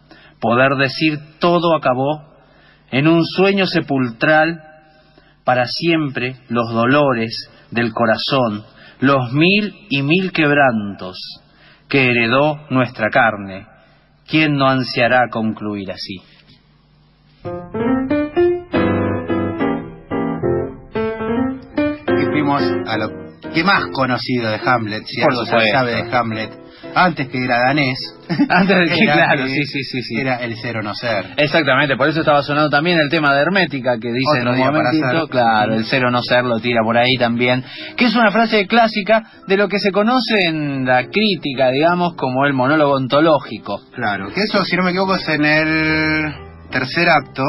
poder 0.44 0.76
decir 0.76 1.18
todo 1.40 1.74
acabó 1.74 2.22
en 2.90 3.08
un 3.08 3.24
sueño 3.24 3.66
sepulcral 3.66 4.60
para 5.42 5.64
siempre 5.64 6.36
los 6.50 6.70
dolores 6.70 7.48
del 7.70 7.92
corazón, 7.92 8.62
los 9.00 9.32
mil 9.32 9.74
y 9.88 10.02
mil 10.02 10.32
quebrantos 10.32 11.16
que 11.88 12.10
heredó 12.10 12.60
nuestra 12.68 13.08
carne. 13.08 13.66
¿Quién 14.28 14.56
no 14.56 14.68
ansiará 14.68 15.30
concluir 15.30 15.90
así? 15.90 16.16
Y 22.06 22.26
fuimos 22.32 22.62
a 22.86 22.98
lo 22.98 23.08
que 23.54 23.64
más 23.64 23.86
conocido 23.94 24.50
de 24.50 24.60
Hamlet, 24.62 25.04
si 25.06 25.22
Por 25.22 25.32
algo 25.32 25.46
se 25.46 25.70
sabe 25.72 26.02
de 26.02 26.14
Hamlet, 26.14 26.63
antes 26.94 27.28
que 27.28 27.44
era 27.44 27.58
danés. 27.58 27.98
Antes 28.48 28.76
de 28.76 28.86
que, 28.86 28.94
era 29.04 29.14
claro, 29.14 29.46
sí, 29.46 29.64
sí, 29.64 29.82
sí, 29.84 30.02
sí. 30.02 30.16
Era 30.18 30.36
el 30.36 30.56
ser 30.56 30.78
o 30.78 30.82
no 30.82 30.94
ser. 30.94 31.34
Exactamente, 31.36 31.96
por 31.96 32.08
eso 32.08 32.20
estaba 32.20 32.42
sonando 32.42 32.70
también 32.70 32.98
el 32.98 33.10
tema 33.10 33.34
de 33.34 33.42
Hermética 33.42 33.98
que 33.98 34.12
dice 34.12 34.40
Otro 34.40 34.54
en 34.54 34.60
un 34.60 34.66
momentito, 34.66 35.28
claro, 35.28 35.74
el 35.74 35.84
ser 35.84 36.04
o 36.06 36.10
no 36.10 36.22
ser 36.22 36.44
lo 36.44 36.58
tira 36.58 36.80
por 36.82 36.96
ahí 36.96 37.16
también, 37.18 37.62
que 37.96 38.06
es 38.06 38.16
una 38.16 38.30
frase 38.30 38.66
clásica 38.66 39.24
de 39.46 39.56
lo 39.56 39.68
que 39.68 39.78
se 39.78 39.90
conoce 39.90 40.46
en 40.46 40.86
la 40.86 41.04
crítica, 41.08 41.70
digamos, 41.70 42.14
como 42.14 42.46
el 42.46 42.54
monólogo 42.54 42.94
ontológico. 42.94 43.82
Claro, 43.94 44.28
que 44.32 44.40
eso, 44.40 44.64
si 44.64 44.76
no 44.76 44.84
me 44.84 44.90
equivoco, 44.90 45.16
es 45.16 45.28
en 45.28 45.44
el 45.44 46.34
tercer 46.70 47.08
acto. 47.08 47.42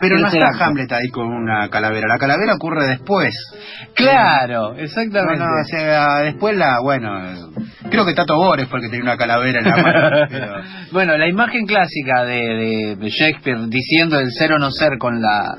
Pero 0.00 0.18
no 0.18 0.28
está. 0.28 0.48
Hamlet 0.64 0.90
ahí 0.92 1.08
con 1.10 1.26
una 1.26 1.68
calavera. 1.68 2.06
La 2.08 2.18
calavera 2.18 2.54
ocurre 2.54 2.86
después. 2.86 3.34
Claro, 3.94 4.74
exactamente. 4.76 5.38
no, 5.38 5.44
o 5.46 5.64
sea, 5.64 6.18
después 6.20 6.56
la, 6.56 6.80
bueno, 6.82 7.50
creo 7.90 8.06
que 8.06 8.14
Tato 8.14 8.36
Bores 8.36 8.68
fue 8.68 8.78
el 8.78 8.84
que 8.86 8.90
tenía 8.90 9.04
una 9.04 9.16
calavera 9.16 9.60
en 9.60 9.64
la 9.68 9.76
mano. 9.76 10.26
pero- 10.30 10.54
Bueno, 10.92 11.16
la 11.18 11.28
imagen 11.28 11.66
clásica 11.66 12.24
de, 12.24 12.96
de- 12.98 13.10
Shakespeare 13.10 13.58
diciendo 13.68 14.18
el 14.18 14.30
ser 14.32 14.52
o 14.52 14.58
no 14.58 14.70
ser 14.70 14.98
con 14.98 15.20
la 15.20 15.56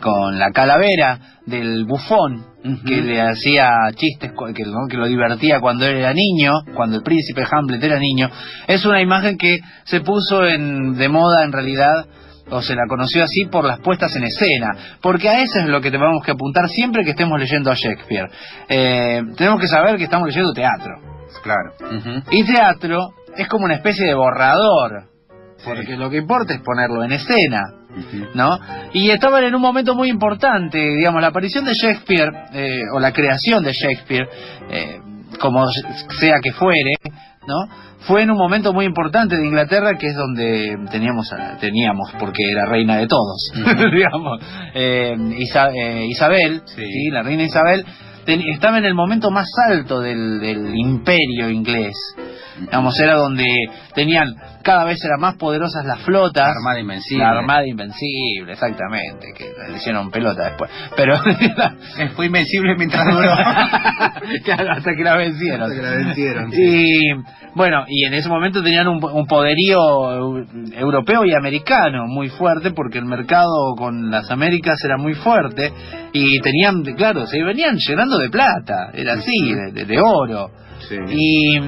con 0.00 0.38
la 0.38 0.50
calavera 0.50 1.18
del 1.46 1.84
bufón 1.86 2.44
que 2.86 3.00
le 3.00 3.22
hacía 3.22 3.68
chistes 3.94 4.32
que, 4.54 4.64
¿no? 4.64 4.86
que 4.88 4.96
lo 4.98 5.06
divertía 5.06 5.60
cuando 5.60 5.86
él 5.86 5.96
era 5.96 6.12
niño, 6.12 6.52
cuando 6.74 6.96
el 6.96 7.02
príncipe 7.02 7.44
Hamlet 7.50 7.82
era 7.82 7.98
niño, 7.98 8.28
es 8.66 8.84
una 8.84 9.00
imagen 9.00 9.38
que 9.38 9.60
se 9.84 10.00
puso 10.00 10.44
en, 10.46 10.94
de 10.94 11.08
moda 11.08 11.44
en 11.44 11.52
realidad 11.52 12.06
o 12.50 12.60
se 12.62 12.74
la 12.74 12.82
conoció 12.88 13.24
así 13.24 13.46
por 13.46 13.64
las 13.64 13.80
puestas 13.80 14.14
en 14.16 14.24
escena, 14.24 14.68
porque 15.00 15.28
a 15.28 15.40
eso 15.40 15.60
es 15.60 15.66
lo 15.66 15.80
que 15.80 15.90
tenemos 15.90 16.22
que 16.24 16.32
apuntar 16.32 16.68
siempre 16.68 17.02
que 17.04 17.10
estemos 17.10 17.38
leyendo 17.38 17.70
a 17.70 17.74
Shakespeare. 17.74 18.28
Eh, 18.68 19.22
tenemos 19.36 19.60
que 19.60 19.66
saber 19.68 19.96
que 19.96 20.04
estamos 20.04 20.28
leyendo 20.28 20.52
teatro. 20.52 20.94
claro. 21.42 21.72
Y 22.30 22.44
teatro 22.44 23.08
es 23.36 23.48
como 23.48 23.64
una 23.64 23.74
especie 23.74 24.06
de 24.06 24.14
borrador, 24.14 25.04
Sí. 25.56 25.64
porque 25.64 25.96
lo 25.96 26.10
que 26.10 26.18
importa 26.18 26.52
es 26.54 26.60
ponerlo 26.60 27.02
en 27.04 27.12
escena. 27.12 27.62
¿no? 28.34 28.58
Y 28.92 29.10
estaban 29.10 29.44
en 29.44 29.54
un 29.54 29.60
momento 29.62 29.94
muy 29.94 30.08
importante, 30.10 30.78
digamos, 30.78 31.22
la 31.22 31.28
aparición 31.28 31.64
de 31.64 31.74
Shakespeare, 31.74 32.28
eh, 32.52 32.80
o 32.92 32.98
la 32.98 33.12
creación 33.12 33.62
de 33.62 33.72
Shakespeare, 33.72 34.28
eh, 34.68 34.98
como 35.38 35.64
sea 36.18 36.40
que 36.42 36.50
fuere, 36.52 36.90
¿no? 37.46 37.66
Fue 38.06 38.22
en 38.22 38.30
un 38.30 38.36
momento 38.38 38.72
muy 38.72 38.84
importante 38.84 39.36
de 39.36 39.46
Inglaterra, 39.46 39.96
que 39.98 40.08
es 40.08 40.16
donde 40.16 40.76
teníamos, 40.90 41.26
teníamos 41.60 42.10
porque 42.18 42.42
era 42.50 42.66
reina 42.66 42.96
de 42.98 43.06
todos, 43.06 43.52
digamos, 43.92 44.40
eh, 44.74 45.16
Isa- 45.38 45.70
eh, 45.74 46.06
Isabel, 46.06 46.62
Sí. 46.66 46.82
¿sí? 46.82 47.10
la 47.10 47.22
reina 47.22 47.44
Isabel, 47.44 47.84
ten- 48.26 48.42
estaba 48.52 48.78
en 48.78 48.84
el 48.84 48.94
momento 48.94 49.30
más 49.30 49.48
alto 49.70 50.00
del, 50.00 50.40
del 50.40 50.74
imperio 50.76 51.48
inglés. 51.50 51.94
Digamos, 52.60 52.98
era 53.00 53.14
donde 53.14 53.44
tenían, 53.94 54.28
cada 54.62 54.84
vez 54.84 55.04
eran 55.04 55.20
más 55.20 55.34
poderosas 55.36 55.84
las 55.84 56.00
flotas. 56.02 56.44
La 56.46 56.52
Armada 56.52 56.80
Invencible. 56.80 57.24
La 57.24 57.30
Armada 57.30 57.66
Invencible, 57.66 58.52
exactamente, 58.52 59.26
que 59.36 59.46
le 59.70 59.76
hicieron 59.76 60.10
pelota 60.10 60.44
después. 60.50 60.70
Pero, 60.96 61.14
Eh, 61.98 62.08
Fue 62.16 62.26
invencible 62.26 62.74
mientras 62.76 63.04
duró. 63.06 63.30
claro, 64.44 64.72
hasta 64.72 64.94
que 64.96 65.02
la 65.04 65.16
vencieron. 65.16 65.62
Hasta 65.62 65.74
que 65.74 65.82
la 65.82 65.90
vencieron, 65.96 66.50
sí. 66.52 66.62
Y 66.62 66.98
bueno, 67.54 67.84
y 67.88 68.04
en 68.04 68.14
ese 68.14 68.28
momento 68.28 68.62
tenían 68.62 68.88
un, 68.88 69.02
un 69.04 69.26
poderío 69.26 69.78
eu- 69.78 70.46
europeo 70.76 71.24
y 71.24 71.32
americano 71.34 72.06
muy 72.06 72.28
fuerte, 72.28 72.70
porque 72.72 72.98
el 72.98 73.04
mercado 73.04 73.74
con 73.76 74.10
las 74.10 74.30
Américas 74.30 74.82
era 74.84 74.96
muy 74.96 75.14
fuerte, 75.14 75.72
y 76.12 76.40
tenían, 76.40 76.82
claro, 76.96 77.26
se 77.26 77.42
venían 77.42 77.76
llenando 77.78 78.18
de 78.18 78.30
plata, 78.30 78.90
era 78.92 79.14
así, 79.14 79.52
de, 79.54 79.72
de- 79.72 79.84
de 79.84 80.00
oro. 80.00 80.50
Sí. 80.88 80.96
Y 81.10 81.58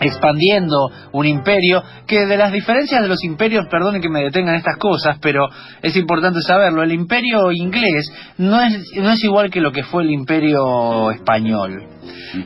expandiendo 0.00 0.90
un 1.12 1.26
imperio, 1.26 1.82
que 2.06 2.26
de 2.26 2.36
las 2.36 2.52
diferencias 2.52 3.02
de 3.02 3.08
los 3.08 3.22
imperios, 3.22 3.66
perdonen 3.70 4.00
que 4.00 4.08
me 4.08 4.22
detengan 4.22 4.54
estas 4.54 4.76
cosas, 4.78 5.18
pero 5.20 5.46
es 5.82 5.96
importante 5.96 6.40
saberlo, 6.40 6.82
el 6.82 6.92
imperio 6.92 7.52
inglés 7.52 8.10
no 8.38 8.60
es, 8.62 8.82
no 8.96 9.12
es 9.12 9.22
igual 9.24 9.50
que 9.50 9.60
lo 9.60 9.72
que 9.72 9.82
fue 9.84 10.02
el 10.02 10.10
imperio 10.10 11.10
español. 11.10 11.86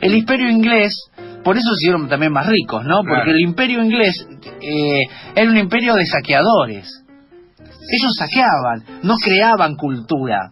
El 0.01 0.13
imperio 0.15 0.49
inglés, 0.49 0.93
por 1.43 1.55
eso 1.57 1.69
se 1.75 1.85
hicieron 1.85 2.09
también 2.09 2.33
más 2.33 2.47
ricos, 2.47 2.83
¿no? 2.85 2.97
Porque 3.01 3.23
Claro. 3.23 3.31
el 3.31 3.41
imperio 3.41 3.83
inglés 3.83 4.27
eh, 4.61 5.01
era 5.35 5.49
un 5.49 5.57
imperio 5.57 5.95
de 5.95 6.05
saqueadores. 6.05 7.03
Ellos 7.91 8.13
saqueaban, 8.17 9.01
no 9.03 9.15
creaban 9.23 9.75
cultura. 9.75 10.51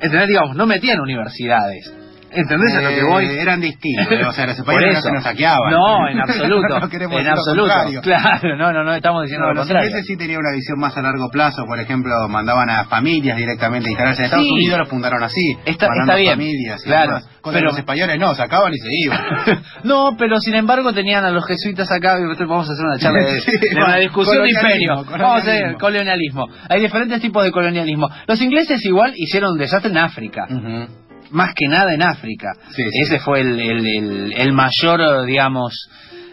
¿Entendés? 0.00 0.28
Digamos, 0.28 0.54
no 0.56 0.66
metían 0.66 1.00
universidades. 1.00 1.92
¿Entendés 2.34 2.74
a 2.76 2.80
lo 2.82 2.88
que 2.90 3.02
voy? 3.04 3.24
Eh, 3.26 3.40
Eran 3.42 3.60
distintos, 3.60 4.06
o 4.28 4.32
sea, 4.32 4.46
los 4.46 4.58
españoles 4.58 4.94
no 4.94 5.00
se 5.02 5.12
nos 5.12 5.22
saqueaban. 5.24 5.70
No, 5.70 6.08
en 6.08 6.20
absoluto. 6.22 6.80
No 6.80 6.88
queremos 6.88 7.20
en 7.20 7.28
absoluto. 7.28 8.00
Claro, 8.02 8.56
no, 8.56 8.72
no, 8.72 8.84
no 8.84 8.94
estamos 8.94 9.22
diciendo 9.24 9.46
No, 9.46 9.52
lo 9.52 9.54
los 9.60 9.66
contrario. 9.66 9.88
ingleses 9.90 10.06
sí 10.06 10.16
tenían 10.16 10.40
una 10.40 10.52
visión 10.54 10.78
más 10.78 10.96
a 10.96 11.02
largo 11.02 11.28
plazo, 11.30 11.64
por 11.66 11.78
ejemplo, 11.78 12.12
mandaban 12.28 12.70
a 12.70 12.84
familias 12.86 13.36
directamente 13.36 13.88
a 13.88 13.92
instalarse 13.92 14.22
en 14.22 14.24
Estados 14.26 14.44
Sí. 14.46 14.52
Unidos, 14.52 14.78
lo 14.78 14.86
fundaron 14.86 15.22
así, 15.22 15.56
Está- 15.64 15.88
bien. 16.16 16.30
familias 16.32 16.80
y 16.82 16.84
Claro, 16.84 17.06
demás. 17.14 17.28
Pero- 17.44 17.60
los 17.66 17.78
españoles 17.78 18.18
no, 18.18 18.34
sacaban 18.34 18.72
y 18.72 18.78
se 18.78 18.88
iban. 18.92 19.20
No, 19.84 20.16
pero 20.16 20.38
sin 20.40 20.54
embargo 20.54 20.92
tenían 20.92 21.24
a 21.24 21.30
los 21.30 21.44
jesuitas 21.46 21.90
acá, 21.90 22.16
vamos 22.40 22.68
a 22.68 22.72
hacer 22.72 22.84
una 22.86 22.98
charla 22.98 23.24
de, 23.24 23.40
Sí, 23.40 23.50
de 23.58 23.76
una 23.82 23.96
discusión 23.96 24.42
de 24.44 24.50
imperio. 24.50 25.04
Vamos 25.04 25.22
a 25.22 25.36
hacer 25.36 25.74
colonialismo. 25.78 26.46
Hay 26.68 26.80
diferentes 26.80 27.20
tipos 27.20 27.42
de 27.44 27.50
colonialismo. 27.50 28.08
Los 28.26 28.40
ingleses 28.40 28.84
igual 28.84 29.12
hicieron 29.16 29.52
un 29.52 29.58
desastre 29.58 29.90
en 29.90 29.98
África. 29.98 30.46
Ujú. 30.48 30.86
Más 31.32 31.52
que 31.54 31.66
nada 31.66 31.92
en 31.94 32.02
África. 32.02 32.52
Sí, 32.70 32.82
sí. 32.84 33.00
Ese 33.00 33.18
fue 33.18 33.40
el, 33.40 33.58
el, 33.60 33.86
el- 33.86 34.32
el 34.36 34.52
mayor, 34.52 35.26
digamos, 35.26 35.88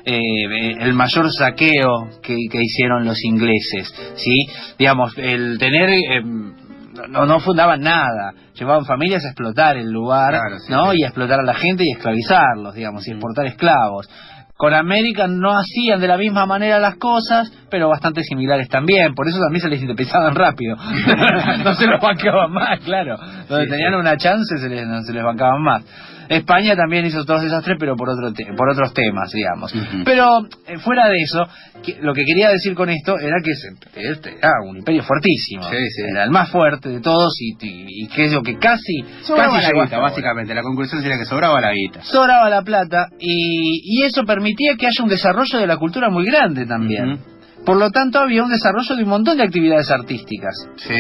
eh, 0.05 0.75
el 0.79 0.93
mayor 0.93 1.31
saqueo 1.31 2.09
que, 2.21 2.35
que 2.51 2.61
hicieron 2.61 3.05
los 3.05 3.23
ingleses, 3.23 3.93
¿sí? 4.15 4.47
Digamos, 4.77 5.17
el 5.17 5.57
tener... 5.59 5.89
eh, 5.89 6.21
no, 7.09 7.25
no 7.25 7.39
fundaban 7.39 7.79
nada, 7.79 8.33
llevaban 8.55 8.83
familias 8.85 9.23
a 9.23 9.29
explotar 9.29 9.77
el 9.77 9.89
lugar, 9.89 10.31
Claro, 10.31 10.59
sí, 10.59 10.71
¿no? 10.71 10.93
Y 10.93 11.03
a 11.03 11.07
explotar 11.07 11.39
a 11.39 11.43
la 11.43 11.53
gente 11.53 11.83
y 11.85 11.91
esclavizarlos, 11.91 12.75
digamos, 12.75 13.07
y 13.07 13.11
exportar 13.11 13.45
esclavos. 13.45 14.09
Con 14.59 14.73
América 14.73 15.25
no 15.29 15.51
hacían 15.57 16.01
de 16.01 16.07
la 16.09 16.17
misma 16.17 16.45
manera 16.45 16.79
las 16.79 16.97
cosas, 16.97 17.49
pero 17.69 17.87
bastante 17.87 18.23
similares 18.23 18.67
también. 18.67 19.15
Por 19.15 19.25
eso 19.29 19.39
también 19.39 19.61
se 19.61 19.69
les 19.69 19.79
independizaban 19.81 20.35
rápido. 20.35 20.75
no 21.63 21.73
se 21.75 21.87
los 21.87 22.01
bancaban 22.01 22.51
más, 22.51 22.77
claro. 22.81 23.15
Donde 23.47 23.63
Sí, 23.67 23.71
tenían 23.71 23.93
sí. 23.93 23.99
una 23.99 24.17
chance 24.17 24.57
se 24.57 24.67
les, 24.67 24.85
no 24.85 25.01
se 25.03 25.13
les 25.13 25.23
bancaban 25.23 25.63
más. 25.63 25.85
España 26.29 26.75
también 26.75 27.05
hizo 27.05 27.25
todos 27.25 27.41
desastres, 27.41 27.75
pero 27.79 27.95
por, 27.95 28.09
otro 28.09 28.31
te- 28.31 28.45
por 28.55 28.69
otros 28.69 28.93
temas, 28.93 29.31
digamos. 29.31 29.73
Pero 30.05 30.45
eh, 30.67 30.77
fuera 30.77 31.07
de 31.09 31.17
eso, 31.21 31.45
que- 31.83 31.97
lo 32.01 32.13
que 32.13 32.23
quería 32.23 32.49
decir 32.49 32.75
con 32.75 32.89
esto 32.89 33.17
era 33.19 33.37
que 33.43 33.53
se- 33.55 34.09
este 34.11 34.37
era 34.37 34.51
un 34.65 34.77
imperio 34.77 35.01
fuertísimo. 35.03 35.63
Sí, 35.63 35.77
sí. 35.89 36.01
Era 36.11 36.23
el 36.23 36.29
más 36.31 36.49
fuerte 36.51 36.89
de 36.89 36.99
todos 37.01 37.33
y, 37.41 37.53
y, 37.65 38.03
y 38.05 38.07
que 38.07 38.25
es 38.25 38.31
lo 38.33 38.43
que 38.43 38.57
casi, 38.57 39.03
Sobraba 39.23 39.55
casi 39.55 39.73
la 39.73 39.83
guita, 39.83 39.97
básicamente. 39.99 40.53
La 40.53 40.61
conclusión 40.61 41.01
sería 41.01 41.17
que 41.17 41.25
sobraba 41.25 41.59
la 41.59 41.73
guita. 41.73 42.01
sobraba 42.03 42.49
la 42.49 42.61
plata 42.61 43.07
y, 43.19 43.81
y 43.99 44.03
eso 44.03 44.23
permitía 44.23 44.75
que 44.77 44.85
haya 44.87 45.03
un 45.03 45.09
desarrollo 45.09 45.57
de 45.59 45.65
la 45.67 45.77
cultura 45.77 46.09
muy 46.09 46.25
grande 46.25 46.65
también. 46.65 47.19
Por 47.65 47.75
lo 47.77 47.89
tanto, 47.91 48.19
había 48.19 48.43
un 48.43 48.49
desarrollo 48.49 48.95
de 48.95 49.03
un 49.03 49.09
montón 49.09 49.37
de 49.37 49.43
actividades 49.43 49.91
artísticas. 49.91 50.53
Sí. 50.77 50.95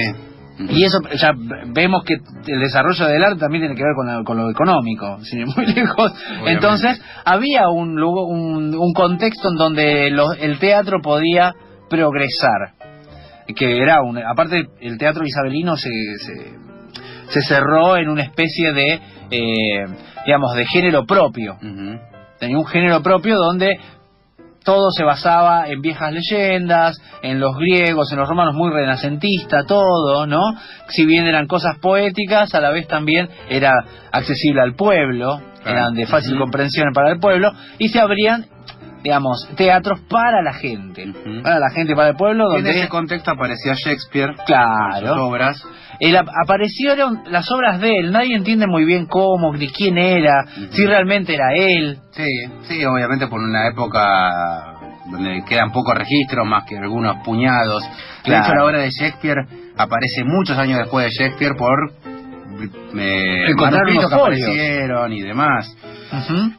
Y 0.59 0.83
eso 0.83 0.99
ya 1.15 1.31
vemos 1.67 2.03
que 2.03 2.15
el 2.51 2.59
desarrollo 2.59 3.05
del 3.05 3.23
arte 3.23 3.39
también 3.39 3.61
tiene 3.63 3.75
que 3.75 3.83
ver 3.83 3.93
con, 3.95 4.07
la- 4.07 4.23
con 4.23 4.37
lo 4.37 4.49
económico, 4.49 5.19
sin 5.23 5.39
ir 5.41 5.47
muy 5.55 5.65
lejos. 5.67 6.13
Entonces, 6.45 7.01
había 7.23 7.69
un, 7.69 7.97
un, 8.01 8.75
un 8.75 8.93
contexto 8.93 9.49
en 9.49 9.55
donde 9.55 10.11
lo- 10.11 10.33
el 10.33 10.59
teatro 10.59 10.99
podía 11.01 11.53
progresar. 11.89 12.73
Que 13.55 13.79
era 13.81 14.01
un, 14.03 14.17
aparte, 14.17 14.65
el 14.81 14.97
teatro 14.97 15.25
isabelino 15.25 15.75
se, 15.75 15.89
se, 16.19 16.53
se 17.29 17.41
cerró 17.41 17.97
en 17.97 18.09
una 18.09 18.23
especie 18.23 18.73
de, 18.73 18.99
eh, 19.31 19.85
digamos, 20.25 20.53
de 20.55 20.65
género 20.65 21.05
propio 21.05 21.57
tenía 22.39 22.57
un 22.57 22.65
género 22.67 23.01
propio 23.01 23.37
donde 23.37 23.77
todo 24.63 24.91
se 24.91 25.03
basaba 25.03 25.67
en 25.67 25.81
viejas 25.81 26.11
leyendas, 26.13 27.01
en 27.21 27.39
los 27.39 27.55
griegos, 27.55 28.11
en 28.11 28.19
los 28.19 28.27
romanos, 28.29 28.53
muy 28.55 28.71
renacentista, 28.71 29.63
todo, 29.65 30.27
¿no? 30.27 30.41
Si 30.89 31.05
bien 31.05 31.25
eran 31.25 31.47
cosas 31.47 31.77
poéticas, 31.81 32.53
a 32.53 32.61
la 32.61 32.69
vez 32.69 32.87
también 32.87 33.29
era 33.49 33.73
accesible 34.11 34.61
al 34.61 34.75
pueblo, 34.75 35.41
Claro. 35.63 35.77
eran 35.77 35.93
de 35.93 36.05
fácil 36.07 36.37
comprensión 36.37 36.93
para 36.93 37.11
el 37.11 37.19
pueblo, 37.19 37.51
y 37.79 37.89
se 37.89 37.99
abrían, 37.99 38.45
digamos, 39.03 39.47
teatros 39.55 39.99
para 40.09 40.41
la 40.41 40.53
gente, 40.53 41.05
para 41.43 41.59
la 41.59 41.69
gente, 41.71 41.95
para 41.95 42.09
el 42.09 42.15
pueblo, 42.15 42.45
En 42.55 42.63
donde... 42.63 42.79
ese 42.79 42.89
contexto 42.89 43.31
aparecía 43.31 43.73
Shakespeare, 43.73 44.35
sus 44.35 44.45
Claro. 44.45 45.25
obras. 45.27 45.63
Él 45.99 46.15
aparecieron 46.17 47.23
las 47.29 47.49
obras 47.51 47.79
de 47.81 47.91
él, 47.97 48.11
nadie 48.11 48.35
entiende 48.35 48.67
muy 48.67 48.85
bien 48.85 49.05
cómo, 49.05 49.53
ni 49.53 49.67
quién 49.69 49.97
era, 49.97 50.45
si 50.71 50.85
realmente 50.85 51.33
era 51.33 51.53
él. 51.55 51.97
Sí, 52.11 52.27
sí, 52.63 52.85
obviamente 52.85 53.27
por 53.27 53.39
una 53.41 53.67
época 53.67 54.75
donde 55.11 55.43
quedan 55.47 55.71
pocos 55.71 55.95
registros, 55.95 56.45
más 56.47 56.65
que 56.65 56.77
algunos 56.77 57.17
puñados. 57.25 57.83
De 58.25 58.37
hecho, 58.37 58.53
la 58.53 58.63
obra 58.65 58.79
de 58.79 58.89
Shakespeare 58.91 59.45
aparece 59.75 60.23
muchos 60.23 60.57
años 60.57 60.77
después 60.79 61.05
de 61.05 61.11
Shakespeare 61.11 61.55
por 61.57 61.93
eh, 62.65 63.45
que 63.55 64.15
aparecieron 64.15 65.13
y 65.13 65.21
demás. 65.21 65.75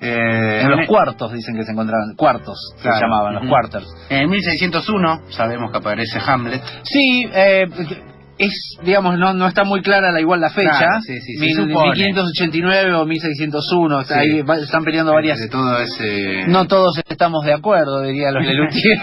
Eh, 0.00 0.60
En 0.62 0.70
los 0.70 0.80
en- 0.80 0.86
cuartos 0.86 1.32
dicen 1.32 1.56
que 1.56 1.64
se 1.64 1.72
encontraban, 1.72 2.14
cuartos 2.16 2.56
Claro. 2.80 2.96
se 2.98 3.02
llamaban, 3.04 3.34
los 3.34 3.42
Ujú. 3.42 3.50
quarters. 3.50 3.86
En 4.08 4.28
1601 4.30 5.22
sabemos 5.30 5.70
que 5.72 5.78
aparece 5.78 6.18
Hamlet. 6.24 6.62
Sí, 6.84 7.28
eh, 7.32 7.66
es, 8.40 8.76
digamos, 8.82 9.18
no, 9.18 9.32
no 9.34 9.46
está 9.46 9.64
muy 9.64 9.82
clara 9.82 10.10
la 10.12 10.20
igual 10.20 10.40
la 10.40 10.50
fecha. 10.50 10.70
Claro, 10.78 11.00
sí, 11.06 11.20
sí, 11.20 11.36
se 11.36 11.44
Mil- 11.44 11.54
supone. 11.56 11.90
1589 11.90 12.94
o 12.94 13.06
1601, 13.06 14.02
Sí. 14.04 14.14
ahí 14.14 14.42
va- 14.42 14.58
están 14.58 14.82
peleando 14.84 15.12
varias... 15.12 15.38
De 15.38 15.48
todo 15.48 15.78
ese... 15.78 16.46
No 16.48 16.66
todos 16.66 17.00
estamos 17.08 17.44
de 17.44 17.52
acuerdo, 17.52 18.02
dirían 18.02 18.34
los 18.34 18.44
Lelutier. 18.46 18.98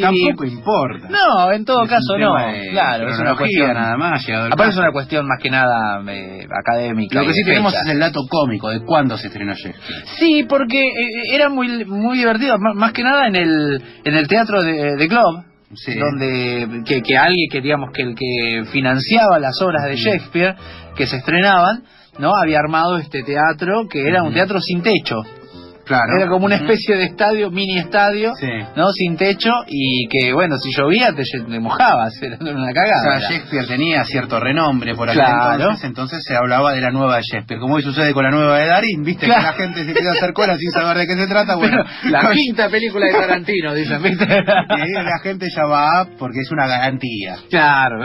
Tampoco 0.00 0.44
importa. 0.44 1.08
No, 1.08 1.52
en 1.52 1.64
todo 1.64 1.82
Es 1.84 1.90
caso 1.90 2.16
no. 2.18 2.34
de 2.36 2.70
Claro, 2.70 3.08
es 3.10 3.18
una 3.18 3.36
cuestión... 3.36 3.72
nada 3.74 3.96
más. 3.96 4.26
Aparte 4.28 4.70
es 4.72 4.76
una 4.78 4.92
cuestión 4.92 5.26
más 5.26 5.38
que 5.42 5.50
nada 5.50 6.00
eh, 6.10 6.46
académica. 6.60 7.20
Lo 7.20 7.26
que 7.26 7.32
sí 7.34 7.44
tenemos 7.44 7.74
es 7.74 7.86
el 7.90 7.98
dato 7.98 8.20
cómico 8.28 8.70
de 8.70 8.80
cuándo 8.80 9.16
se 9.16 9.28
estrenó 9.28 9.54
Shakespeare. 9.54 10.02
Sí, 10.18 10.44
porque 10.48 10.80
eh, 10.80 11.34
era 11.34 11.48
muy 11.48 11.84
muy 11.84 12.18
divertido, 12.18 12.56
más, 12.58 12.74
más 12.74 12.92
que 12.92 13.02
nada 13.02 13.26
en 13.28 13.36
el 13.36 13.82
en 14.04 14.14
el 14.14 14.28
teatro 14.28 14.62
de, 14.62 14.96
de 14.96 15.06
Globe, 15.06 15.44
Sí. 15.74 15.94
donde 15.98 16.84
que, 16.84 17.02
que 17.02 17.16
alguien 17.16 17.48
que 17.50 17.60
digamos 17.60 17.90
que 17.92 18.02
el 18.02 18.14
que 18.14 18.64
financiaba 18.70 19.38
las 19.40 19.60
obras 19.60 19.84
de 19.84 19.96
Shakespeare 19.96 20.54
que 20.94 21.06
se 21.06 21.16
estrenaban, 21.16 21.82
no 22.18 22.34
había 22.34 22.58
armado 22.58 22.96
este 22.98 23.22
teatro 23.22 23.86
que 23.88 24.06
era 24.06 24.22
un 24.22 24.32
teatro 24.32 24.60
sin 24.60 24.82
techo, 24.82 25.22
Claro. 25.86 26.04
era 26.18 26.28
como 26.28 26.46
una 26.46 26.56
especie 26.56 26.96
de 26.96 27.04
estadio, 27.04 27.50
mini 27.50 27.78
estadio, 27.78 28.32
Sí. 28.40 28.48
no 28.76 28.90
sin 28.92 29.16
techo 29.16 29.50
y 29.68 30.08
que 30.08 30.32
bueno 30.32 30.56
si 30.58 30.70
llovía 30.76 31.12
te, 31.14 31.22
te 31.22 31.60
mojabas, 31.60 32.12
era 32.22 32.36
una 32.40 32.70
O 32.70 32.74
cagada. 32.74 33.02
sea, 33.02 33.18
era. 33.18 33.28
Shakespeare 33.30 33.66
tenía 33.66 34.04
cierto 34.04 34.40
renombre 34.40 34.94
por 34.94 35.08
aquel 35.08 35.22
Claro. 35.22 35.54
entonces, 35.54 35.84
entonces 35.84 36.24
se 36.26 36.36
hablaba 36.36 36.72
de 36.72 36.80
la 36.80 36.90
nueva 36.90 37.16
de 37.16 37.22
Shakespeare. 37.22 37.60
Como 37.60 37.74
hoy 37.76 37.82
sucede 37.82 38.12
con 38.12 38.24
la 38.24 38.30
nueva 38.30 38.58
de 38.58 38.66
Darín, 38.66 39.02
viste 39.04 39.26
Claro. 39.26 39.40
que 39.42 39.46
la 39.46 39.52
gente 39.52 39.82
se 39.84 39.88
empieza 39.90 40.10
a 40.10 40.12
hacer 40.14 40.32
cola 40.32 40.56
sin 40.56 40.70
saber 40.72 40.96
de 40.98 41.06
qué 41.06 41.14
se 41.14 41.26
trata. 41.28 41.54
Bueno, 41.56 41.84
la 42.10 42.30
quinta 42.32 42.68
película 42.68 43.06
de 43.06 43.12
Tarantino, 43.12 43.74
dicen, 43.74 44.02
¿viste? 44.02 44.24
y 44.86 44.92
la 44.92 45.18
gente 45.22 45.46
ya 45.54 45.64
va 45.66 46.06
porque 46.18 46.40
es 46.40 46.50
una 46.50 46.66
garantía. 46.66 47.36
Claro, 47.48 48.04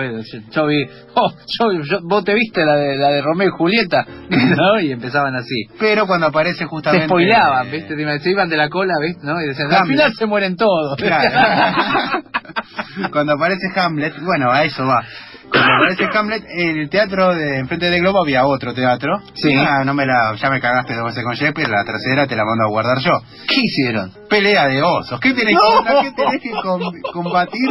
yo, 0.51 0.67
vi, 0.67 0.85
oh, 1.15 1.31
yo- 1.59 1.81
yo- 1.83 1.99
vos 2.03 2.23
te 2.23 2.33
viste 2.35 2.63
la 2.65 2.75
de, 2.75 2.95
la 2.95 3.09
de 3.09 3.21
Romeo 3.21 3.47
y 3.47 3.51
Julieta, 3.51 4.05
¿no? 4.29 4.79
Y 4.79 4.91
empezaban 4.91 5.35
así. 5.35 5.65
Pero 5.79 6.05
cuando 6.05 6.27
aparece 6.27 6.65
justamente... 6.65 7.07
spoileaban, 7.07 7.67
eh, 7.67 7.70
¿viste? 7.71 7.95
Te- 7.95 8.19
Se 8.19 8.29
iban 8.29 8.49
de 8.49 8.57
la 8.57 8.69
cola, 8.69 8.93
¿viste? 9.01 9.25
¿No? 9.25 9.41
Y 9.41 9.47
decían, 9.47 9.71
al 9.73 9.87
final 9.87 10.13
se 10.13 10.25
mueren 10.25 10.55
todos. 10.55 10.95
Claro. 10.97 11.29
Cuando 13.11 13.33
aparece 13.33 13.67
Hamlet, 13.75 14.13
bueno, 14.21 14.51
a 14.51 14.63
eso 14.63 14.85
va. 14.85 15.01
Cuando 15.49 15.73
aparece 15.73 16.17
Hamlet, 16.17 16.43
en 16.49 16.77
el 16.77 16.89
teatro 16.89 17.33
de 17.33 17.57
enfrente 17.59 17.89
de 17.89 17.99
Globo 17.99 18.21
había 18.21 18.45
otro 18.45 18.73
teatro. 18.73 19.19
Sí. 19.33 19.53
Ah, 19.57 19.83
no 19.85 19.93
me 19.93 20.05
la, 20.05 20.35
ya 20.35 20.49
me 20.49 20.59
cagaste 20.59 20.93
dos 20.95 21.05
veces 21.05 21.23
con 21.23 21.33
Shakespeare, 21.33 21.69
la 21.69 21.83
tercera 21.85 22.27
te 22.27 22.35
la 22.35 22.43
mando 22.45 22.65
a 22.65 22.69
guardar 22.69 22.99
yo. 22.99 23.11
¿Qué 23.47 23.61
hicieron? 23.61 24.11
Pelea 24.29 24.67
de 24.67 24.81
osos. 24.81 25.19
¿Qué 25.19 25.33
tenés, 25.33 25.55
¡No! 25.55 25.83
que, 25.83 26.09
qué 26.09 26.11
tenés 26.15 26.41
que 26.41 26.51
com- 26.61 26.93
combatir? 27.13 27.69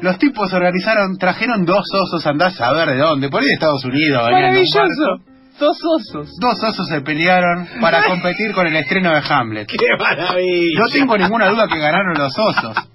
Los 0.00 0.18
tipos 0.18 0.52
organizaron, 0.52 1.16
trajeron 1.16 1.64
dos 1.64 1.86
osos, 1.92 2.26
andás 2.26 2.60
a 2.60 2.72
ver 2.72 2.88
de 2.90 2.98
dónde, 2.98 3.28
por 3.30 3.40
ahí 3.40 3.46
de 3.48 3.54
Estados 3.54 3.84
Unidos. 3.84 4.28
Maravilloso. 4.30 5.20
Dos 5.58 5.78
osos. 5.84 6.28
Dos 6.40 6.62
osos 6.62 6.86
se 6.88 7.00
pelearon 7.00 7.66
para 7.80 8.04
competir 8.04 8.52
con 8.52 8.66
el 8.66 8.76
estreno 8.76 9.10
de 9.14 9.22
Hamlet. 9.28 9.68
¡Qué 9.68 9.76
maravilla! 9.98 10.80
No 10.80 10.88
tengo 10.88 11.16
ninguna 11.18 11.48
duda 11.48 11.66
que 11.68 11.78
ganaron 11.78 12.14
los 12.18 12.32
osos. 12.38 12.76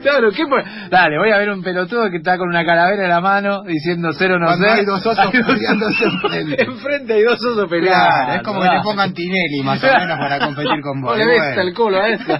Claro, 0.00 0.30
¿qué 0.30 0.46
por- 0.46 0.62
Dale, 0.88 1.18
voy 1.18 1.30
a 1.32 1.36
ver 1.36 1.50
un 1.50 1.60
pelotudo 1.62 2.08
que 2.08 2.18
está 2.18 2.38
con 2.38 2.48
una 2.48 2.64
calavera 2.64 3.02
en 3.02 3.08
la 3.10 3.20
mano 3.20 3.64
diciendo 3.64 4.10
cero 4.16 4.38
no 4.38 4.46
Cuando 4.46 4.66
sé. 4.66 4.70
hay 4.72 4.84
dos 4.84 5.04
osos 5.04 5.18
Hay 5.32 5.32
dos 5.42 5.46
peleándose 5.46 6.04
enfrente. 6.04 6.62
Enfrente 6.62 7.12
hay 7.14 7.22
dos 7.24 7.44
osos 7.44 7.68
peleando. 7.68 7.98
Claro, 8.08 8.32
es 8.34 8.42
como 8.44 8.62
que 8.62 8.68
te 8.68 8.80
pongan 8.84 9.12
Tinelli 9.12 9.62
más 9.64 9.82
o 9.82 9.86
menos 9.86 10.16
para 10.18 10.38
competir 10.38 10.80
con 10.80 11.00
vos. 11.02 11.10
No 11.10 11.16
le 11.18 11.26
ves 11.26 11.40
bueno. 11.56 11.62
el 11.62 11.74
culo 11.74 12.00
a 12.00 12.08
esa. 12.08 12.38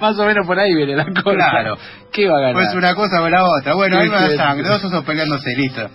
Más 0.00 0.18
o 0.18 0.26
menos 0.26 0.46
por 0.46 0.58
ahí 0.58 0.74
viene 0.74 0.96
la 0.96 1.04
cosa. 1.04 1.32
Claro. 1.36 1.76
¿Qué 2.12 2.28
va 2.28 2.38
a 2.38 2.40
ganar? 2.40 2.54
Pues 2.54 2.74
una 2.74 2.94
cosa 2.96 3.22
o 3.22 3.28
la 3.30 3.44
otra. 3.44 3.74
Bueno, 3.74 3.98
ahí 3.98 4.08
va 4.08 4.20
la 4.20 4.30
sangre, 4.36 4.68
dos 4.68 4.82
osos 4.84 5.04
peleándose, 5.04 5.54
listo. 5.56 5.88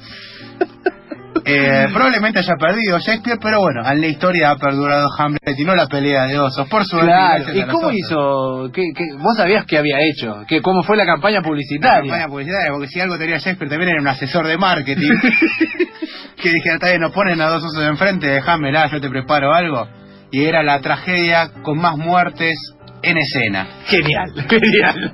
Eh, 1.49 1.87
probablemente 1.93 2.39
haya 2.39 2.55
perdido 2.59 2.99
Shakespeare, 2.99 3.39
pero 3.41 3.61
bueno, 3.61 3.89
en 3.89 4.01
la 4.01 4.07
historia 4.07 4.51
ha 4.51 4.57
perdurado 4.57 5.07
Hamlet 5.17 5.57
y 5.57 5.63
no 5.63 5.75
la 5.75 5.87
pelea 5.87 6.25
de 6.25 6.37
osos. 6.37 6.67
Por 6.67 6.83
suerte. 6.85 7.07
Claro. 7.07 7.53
¿Y 7.53 7.63
cómo 7.63 7.89
hizo? 7.91 8.69
¿Qué, 8.73 8.81
qué- 8.93 9.13
vos 9.17 9.37
sabías 9.37 9.63
qué 9.65 9.77
había 9.77 9.97
hecho? 10.01 10.43
¿Qué, 10.47 10.61
¿Cómo 10.61 10.83
fue 10.83 10.97
la 10.97 11.05
campaña 11.05 11.37
La 11.37 11.43
publicitaria? 11.43 12.01
campaña 12.11 12.27
publicitaria, 12.27 12.71
porque 12.71 12.87
si 12.87 12.99
algo 12.99 13.17
tenía 13.17 13.37
Shakespeare 13.37 13.69
también 13.69 13.89
era 13.91 14.01
un 14.01 14.07
asesor 14.07 14.45
de 14.45 14.57
marketing. 14.57 15.09
que 16.41 16.49
dijera, 16.51 16.75
está 16.75 16.87
bien, 16.89 17.01
nos 17.01 17.13
ponen 17.13 17.39
a 17.41 17.47
dos 17.47 17.63
osos 17.63 17.83
enfrente, 17.85 18.27
déjamela, 18.27 18.87
yo 18.91 18.99
te 18.99 19.09
preparo 19.09 19.53
algo. 19.53 19.87
Y 20.31 20.43
era 20.43 20.61
la 20.63 20.79
tragedia 20.81 21.51
con 21.63 21.77
más 21.79 21.95
muertes 21.97 22.55
en 23.03 23.17
escena. 23.17 23.67
Genial, 23.85 24.33
genial. 24.49 25.13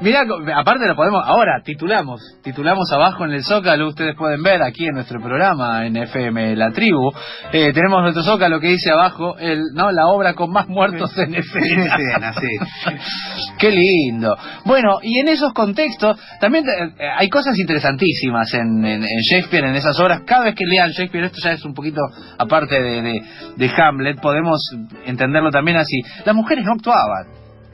Mira, 0.00 0.24
aparte 0.56 0.86
lo 0.86 0.94
podemos, 0.96 1.22
ahora 1.26 1.60
titulamos, 1.64 2.20
titulamos 2.42 2.90
abajo 2.92 3.24
en 3.24 3.32
el 3.32 3.44
Zócalo, 3.44 3.88
ustedes 3.88 4.14
pueden 4.16 4.42
ver 4.42 4.62
aquí 4.62 4.86
en 4.86 4.94
nuestro 4.94 5.20
programa 5.20 5.86
en 5.86 5.96
FM 5.96 6.56
La 6.56 6.70
Tribu, 6.72 7.12
eh, 7.52 7.72
tenemos 7.72 8.02
nuestro 8.02 8.22
Zócalo 8.22 8.60
que 8.60 8.68
dice 8.68 8.90
abajo, 8.90 9.36
el, 9.38 9.60
no, 9.74 9.90
la 9.92 10.06
obra 10.08 10.34
con 10.34 10.50
más 10.50 10.68
muertos 10.68 11.16
en 11.18 11.34
En 11.34 11.40
escena. 11.40 11.84
escena, 11.96 12.32
sí. 12.34 12.48
Qué 13.58 13.70
lindo. 13.70 14.36
Bueno, 14.64 14.98
y 15.02 15.18
en 15.18 15.28
esos 15.28 15.52
contextos 15.52 16.18
también 16.40 16.64
eh, 16.68 17.08
hay 17.16 17.28
cosas 17.28 17.58
interesantísimas 17.58 18.52
en, 18.54 18.84
en- 18.84 19.02
en 19.04 19.20
Shakespeare, 19.30 19.64
en 19.66 19.74
esas 19.74 19.98
obras. 20.00 20.22
Cada 20.26 20.44
vez 20.44 20.54
que 20.54 20.64
lean 20.66 20.90
Shakespeare, 20.90 21.26
esto 21.26 21.38
ya 21.42 21.52
es 21.52 21.64
un 21.64 21.74
poquito 21.74 22.00
aparte 22.38 22.80
de, 22.82 23.02
de- 23.02 23.22
de 23.56 23.70
Hamlet, 23.76 24.20
podemos 24.20 24.60
entenderlo 25.06 25.50
también 25.50 25.76
así. 25.78 26.00
Las 26.24 26.34
mujeres 26.34 26.64
no 26.64 26.72
actuaban, 26.72 27.26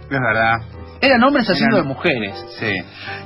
Es 0.03 0.09
verdad. 0.21 0.57
Eran 1.03 1.23
hombres 1.25 1.49
haciendo 1.49 1.77
Eran- 1.77 1.89
de 1.89 1.95
mujeres. 1.95 2.35
Sí. 2.59 2.73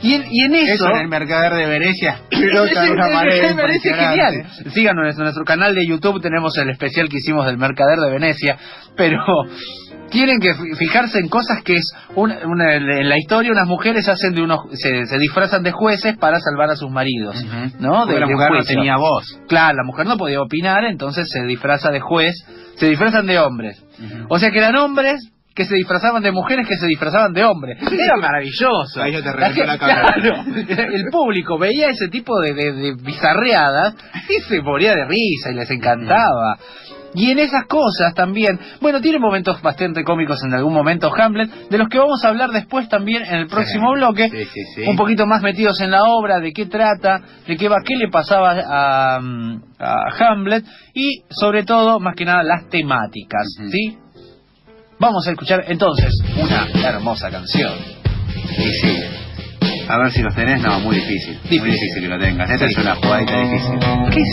Y 0.02 0.14
en, 0.14 0.24
y 0.30 0.42
en 0.44 0.54
eso... 0.54 0.74
Eso 0.74 0.90
en 0.90 1.00
el 1.02 1.08
mercader 1.08 1.54
de 1.54 1.66
Venecia 1.66 2.20
explota 2.30 2.82
de 2.82 2.90
una 2.92 3.06
Es- 3.08 3.14
manera 3.14 3.54
me 3.54 3.62
parece 3.62 3.92
genial. 3.94 4.46
Síganos 4.72 5.16
en 5.16 5.22
nuestro 5.22 5.44
canal 5.44 5.74
de 5.74 5.86
YouTube, 5.86 6.20
tenemos 6.22 6.56
el 6.58 6.70
especial 6.70 7.08
que 7.08 7.18
hicimos 7.18 7.46
del 7.46 7.58
Mercader 7.58 7.98
de 7.98 8.10
Venecia, 8.10 8.56
pero 8.96 9.18
tienen 10.10 10.38
que 10.40 10.54
fi- 10.54 10.74
fijarse 10.78 11.18
en 11.18 11.28
cosas 11.28 11.62
que 11.64 11.74
es 11.74 11.92
una, 12.14 12.38
una- 12.46 12.74
en 12.74 13.08
la 13.08 13.18
historia 13.18 13.50
unas 13.50 13.66
mujeres 13.66 14.08
hacen 14.08 14.34
de 14.34 14.42
unos 14.42 14.60
se, 14.74 15.06
se 15.06 15.18
disfrazan 15.18 15.62
de 15.62 15.72
jueces 15.72 16.16
para 16.16 16.38
salvar 16.40 16.70
a 16.70 16.76
sus 16.76 16.90
maridos, 16.90 17.36
Ujú. 17.42 17.76
¿no? 17.82 18.00
Porque 18.02 18.14
De, 18.14 18.20
la 18.20 18.26
mujer 18.26 18.50
no 18.52 18.64
tenía 18.64 18.96
voz. 18.96 19.40
Claro, 19.48 19.76
la 19.78 19.84
mujer 19.84 20.06
no 20.06 20.16
podía 20.16 20.40
opinar, 20.40 20.84
entonces 20.84 21.28
se 21.30 21.42
disfraza 21.44 21.90
de 21.90 22.00
juez, 22.00 22.34
se 22.76 22.88
disfrazan 22.88 23.26
de 23.26 23.38
hombres. 23.38 23.82
O 24.28 24.38
sea 24.38 24.50
que 24.50 24.58
eran 24.58 24.76
hombres 24.76 25.30
que 25.54 25.64
se 25.64 25.76
disfrazaban 25.76 26.22
de 26.22 26.32
mujeres 26.32 26.66
que 26.66 26.76
se 26.76 26.86
disfrazaban 26.86 27.32
de 27.32 27.44
hombres. 27.44 27.78
Era 27.80 28.16
maravilloso. 28.16 29.00
Ahí 29.00 29.12
ya 29.12 29.22
te 29.22 29.38
La 29.38 29.48
la 29.50 29.78
claro, 29.78 30.44
el 30.46 31.04
público 31.10 31.58
veía 31.58 31.88
ese 31.88 32.08
tipo 32.08 32.40
de, 32.40 32.54
de, 32.54 32.72
de 32.72 32.94
bizarreadas 32.94 33.94
y 34.28 34.42
se 34.42 34.60
moría 34.62 34.94
de 34.94 35.04
risa 35.04 35.50
y 35.52 35.54
les 35.54 35.70
encantaba. 35.70 36.58
Y 37.14 37.30
en 37.30 37.38
esas 37.38 37.66
cosas 37.68 38.12
también, 38.14 38.58
bueno, 38.80 39.00
tiene 39.00 39.20
momentos 39.20 39.62
bastante 39.62 40.02
cómicos 40.02 40.42
en 40.44 40.52
algún 40.52 40.74
momento 40.74 41.12
Hamlet, 41.14 41.68
de 41.70 41.78
los 41.78 41.88
que 41.88 41.98
vamos 41.98 42.24
a 42.24 42.28
hablar 42.28 42.50
después 42.50 42.88
también 42.88 43.22
en 43.22 43.36
el 43.36 43.46
próximo 43.46 43.92
bloque, 43.92 44.28
sí, 44.30 44.44
sí, 44.52 44.60
sí. 44.74 44.82
un 44.88 44.96
poquito 44.96 45.24
más 45.24 45.40
metidos 45.40 45.80
en 45.80 45.92
la 45.92 46.02
obra, 46.02 46.40
de 46.40 46.52
qué 46.52 46.66
trata, 46.66 47.20
de 47.46 47.56
qué 47.56 47.68
va, 47.68 47.76
qué 47.84 47.94
le 47.94 48.08
pasaba 48.08 48.56
a, 48.66 49.20
mm, 49.20 49.62
a 49.78 50.06
Hamlet 50.18 50.64
y 50.92 51.22
sobre 51.30 51.62
todo, 51.62 52.00
más 52.00 52.16
que 52.16 52.24
nada, 52.24 52.42
las 52.42 52.68
temáticas. 52.68 53.46
¿sí? 53.70 53.96
Vamos 54.98 55.26
a 55.26 55.30
escuchar 55.32 55.64
entonces 55.68 56.10
una 56.36 56.66
hermosa 56.88 57.30
canción. 57.30 57.72
Y 58.58 58.72
sí. 58.72 58.96
A 59.88 59.98
ver 59.98 60.12
si 60.12 60.22
los 60.22 60.34
tenés, 60.34 60.62
no, 60.62 60.80
muy 60.80 60.96
difícil. 60.96 61.34
Muy 61.42 61.50
Difícil. 61.50 61.72
difícil 61.72 62.02
que 62.02 62.08
lo 62.08 62.18
tengas. 62.18 62.48
Esta 62.50 62.66
Sí. 62.68 62.72
es 62.72 62.78
una 62.84 62.94
jugadita 62.94 63.38
difícil. 63.38 63.78
¿Qué 64.10 64.20
es? 64.20 64.28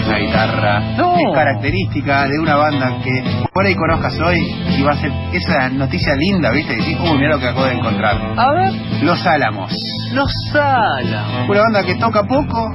Es 0.00 0.06
una 0.08 0.18
guitarra 0.18 0.80
No. 0.96 1.14
es 1.16 1.34
característica 1.34 2.26
de 2.26 2.38
una 2.40 2.56
banda 2.56 2.98
que 3.04 3.22
por 3.52 3.64
ahí 3.66 3.74
conozcas 3.76 4.18
hoy 4.18 4.40
y 4.76 4.82
va 4.82 4.92
a 4.92 4.96
ser 4.96 5.12
esa 5.32 5.68
noticia 5.68 6.14
linda, 6.16 6.50
¿viste? 6.50 6.72
Y 6.74 6.76
decís, 6.78 6.98
uy, 7.00 7.18
mira 7.18 7.30
lo 7.34 7.38
que 7.38 7.46
acabo 7.46 7.66
de 7.66 7.74
encontrar. 7.74 8.16
A 8.36 8.52
ver, 8.52 8.72
Los 9.02 9.24
Álamos. 9.26 9.72
Los 10.12 10.32
Álamos. 10.54 11.48
Una 11.50 11.60
banda 11.60 11.82
que 11.84 11.94
toca 11.96 12.22
poco, 12.24 12.74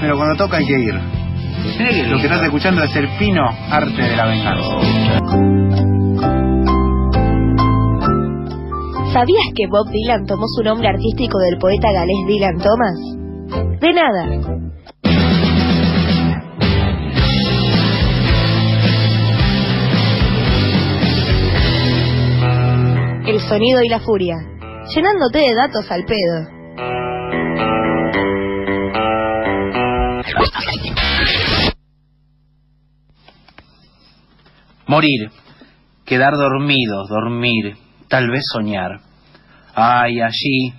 pero 0.00 0.16
cuando 0.16 0.34
toca 0.36 0.56
hay 0.56 0.66
que 0.66 0.78
ir. 0.78 0.94
Lo 2.08 2.16
que 2.16 2.24
estás 2.24 2.42
escuchando 2.42 2.82
es 2.82 2.96
el 2.96 3.08
fino 3.10 3.42
arte 3.70 4.02
de 4.02 4.16
la 4.16 4.24
venganza. 4.26 5.89
¿Sabías 9.12 9.46
que 9.56 9.66
Bob 9.66 9.90
Dylan 9.90 10.24
tomó 10.24 10.46
su 10.46 10.62
nombre 10.62 10.86
artístico 10.86 11.38
del 11.40 11.58
poeta 11.58 11.90
galés 11.90 12.16
Dylan 12.28 12.58
Thomas? 12.58 12.94
De 13.80 13.92
nada. 13.92 14.24
El 23.26 23.40
sonido 23.40 23.82
y 23.82 23.88
la 23.88 23.98
furia, 23.98 24.36
llenándote 24.94 25.38
de 25.40 25.54
datos 25.56 25.90
al 25.90 26.04
pedo. 26.04 26.60
Morir, 34.86 35.30
quedar 36.04 36.34
dormido, 36.34 37.08
dormir, 37.08 37.76
tal 38.10 38.28
vez 38.28 38.42
soñar. 38.52 39.00
Ay, 39.74 40.20
allí 40.20 40.74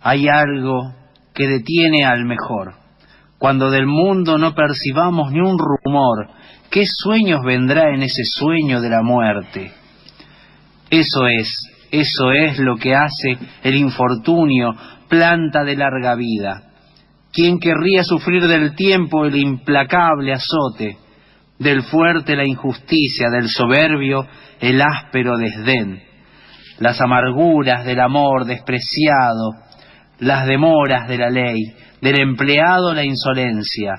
hay 0.00 0.28
algo 0.28 0.94
que 1.34 1.46
detiene 1.46 2.04
al 2.06 2.24
mejor. 2.24 2.74
Cuando 3.36 3.70
del 3.70 3.86
mundo 3.86 4.38
no 4.38 4.54
percibamos 4.54 5.32
ni 5.32 5.40
un 5.40 5.58
rumor, 5.58 6.28
¿qué 6.70 6.84
sueños 6.86 7.40
vendrá 7.44 7.92
en 7.92 8.02
ese 8.02 8.22
sueño 8.24 8.80
de 8.80 8.88
la 8.88 9.02
muerte? 9.02 9.72
Eso 10.88 11.26
es, 11.26 11.48
eso 11.90 12.30
es 12.30 12.58
lo 12.58 12.76
que 12.76 12.94
hace 12.94 13.36
el 13.64 13.74
infortunio, 13.74 14.70
planta 15.08 15.64
de 15.64 15.76
larga 15.76 16.14
vida. 16.14 16.70
¿Quién 17.32 17.58
querría 17.58 18.04
sufrir 18.04 18.46
del 18.46 18.74
tiempo 18.74 19.26
el 19.26 19.36
implacable 19.36 20.32
azote? 20.32 20.98
del 21.62 21.82
fuerte 21.84 22.36
la 22.36 22.46
injusticia, 22.46 23.30
del 23.30 23.48
soberbio 23.48 24.26
el 24.60 24.82
áspero 24.82 25.36
desdén, 25.38 26.02
las 26.82 27.00
amarguras 27.00 27.84
del 27.84 28.00
amor 28.00 28.44
despreciado, 28.44 29.52
las 30.18 30.46
demoras 30.46 31.06
de 31.06 31.16
la 31.16 31.30
ley, 31.30 31.62
del 32.00 32.18
empleado 32.20 32.92
la 32.92 33.04
insolencia, 33.04 33.94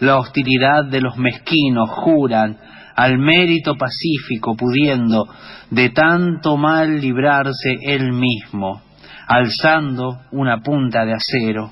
la 0.00 0.18
hostilidad 0.18 0.86
de 0.86 1.00
los 1.00 1.16
mezquinos 1.16 1.88
juran 1.88 2.58
al 2.96 3.18
mérito 3.18 3.76
pacífico 3.76 4.56
pudiendo 4.56 5.24
de 5.70 5.90
tanto 5.90 6.56
mal 6.56 7.00
librarse 7.00 7.76
él 7.82 8.10
mismo, 8.10 8.82
alzando 9.28 10.18
una 10.32 10.62
punta 10.62 11.04
de 11.04 11.12
acero. 11.12 11.70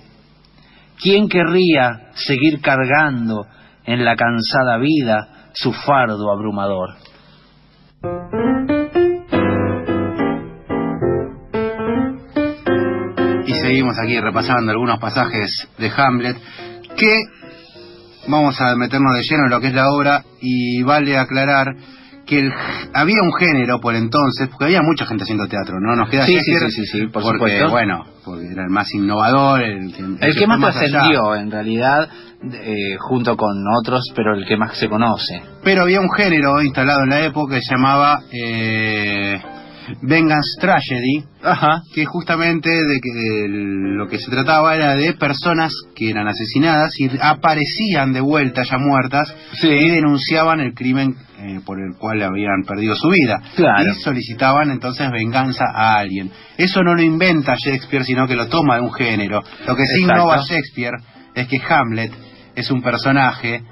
¿Quién 1.00 1.28
querría 1.28 2.12
seguir 2.14 2.60
cargando 2.60 3.44
en 3.84 4.04
la 4.04 4.14
cansada 4.14 4.78
vida 4.78 5.48
su 5.52 5.72
fardo 5.72 6.30
abrumador? 6.30 6.90
Y 13.82 13.84
seguimos 13.84 13.98
aquí 13.98 14.20
repasando 14.20 14.70
algunos 14.70 15.00
pasajes 15.00 15.68
de 15.76 15.90
Hamlet 15.96 16.36
que 16.96 17.18
vamos 18.28 18.60
a 18.60 18.76
meternos 18.76 19.12
de 19.16 19.22
lleno 19.22 19.44
en 19.46 19.50
lo 19.50 19.60
que 19.60 19.66
es 19.68 19.74
la 19.74 19.90
obra 19.90 20.22
y 20.40 20.82
vale 20.84 21.18
aclarar 21.18 21.66
que 22.24 22.38
el- 22.38 22.52
había 22.94 23.20
un 23.22 23.32
género 23.34 23.80
por 23.80 23.96
entonces, 23.96 24.46
porque 24.48 24.66
había 24.66 24.82
mucha 24.82 25.04
gente 25.06 25.24
haciendo 25.24 25.48
teatro, 25.48 25.80
¿no? 25.80 25.96
Nos 25.96 26.08
queda 26.08 26.26
Sí, 26.26 26.34
Shakespeare 26.34 26.70
sí, 26.70 26.82
sí, 26.82 26.86
sí, 26.86 27.00
sí, 27.00 27.06
por 27.08 27.22
porque, 27.24 27.38
supuesto. 27.38 27.70
bueno, 27.70 28.04
porque 28.24 28.46
era 28.52 28.62
el 28.62 28.70
más 28.70 28.94
innovador, 28.94 29.62
el 29.62 29.92
que, 29.92 30.26
El 30.26 30.36
que 30.36 30.46
más 30.46 30.60
trascendió, 30.60 31.34
en 31.34 31.50
realidad, 31.50 32.08
eh, 32.52 32.96
junto 33.00 33.36
con 33.36 33.64
otros, 33.80 34.04
pero 34.14 34.36
el 34.36 34.46
que 34.46 34.56
más 34.56 34.76
se 34.78 34.88
conoce. 34.88 35.42
Pero 35.64 35.82
había 35.82 36.00
un 36.00 36.10
género 36.12 36.62
instalado 36.62 37.02
en 37.02 37.10
la 37.10 37.20
época 37.24 37.56
que 37.56 37.62
se 37.62 37.74
llamaba 37.74 38.20
eh, 38.30 39.42
Vengeance 40.02 40.60
Tragedy, 40.60 41.24
Ajá. 41.42 41.82
que 41.94 42.04
justamente 42.04 42.70
de 42.70 43.00
que 43.00 43.12
de 43.12 43.48
lo 43.48 44.08
que 44.08 44.18
se 44.18 44.30
trataba 44.30 44.74
era 44.74 44.94
de 44.94 45.14
personas 45.14 45.72
que 45.94 46.10
eran 46.10 46.28
asesinadas 46.28 46.92
y 46.98 47.10
aparecían 47.20 48.12
de 48.12 48.20
vuelta 48.20 48.62
ya 48.62 48.78
muertas 48.78 49.34
Sí. 49.60 49.68
y 49.68 49.90
denunciaban 49.90 50.60
el 50.60 50.74
crimen 50.74 51.16
eh, 51.38 51.60
por 51.66 51.80
el 51.80 51.96
cual 51.98 52.22
habían 52.22 52.62
perdido 52.66 52.94
su 52.94 53.08
vida. 53.08 53.40
Claro. 53.56 53.90
Y 53.90 53.94
solicitaban 54.02 54.70
entonces 54.70 55.10
venganza 55.10 55.64
a 55.74 55.98
alguien. 55.98 56.30
Eso 56.56 56.82
no 56.82 56.94
lo 56.94 57.02
inventa 57.02 57.56
Shakespeare, 57.56 58.04
sino 58.04 58.26
que 58.28 58.36
lo 58.36 58.46
toma 58.48 58.76
de 58.76 58.82
un 58.82 58.92
género. 58.92 59.42
Lo 59.66 59.74
que 59.74 59.86
sí 59.86 60.00
Exacto. 60.02 60.22
innova 60.22 60.36
Shakespeare 60.48 60.94
es 61.34 61.48
que 61.48 61.60
Hamlet 61.68 62.12
es 62.54 62.70
un 62.70 62.80
personaje 62.82 63.62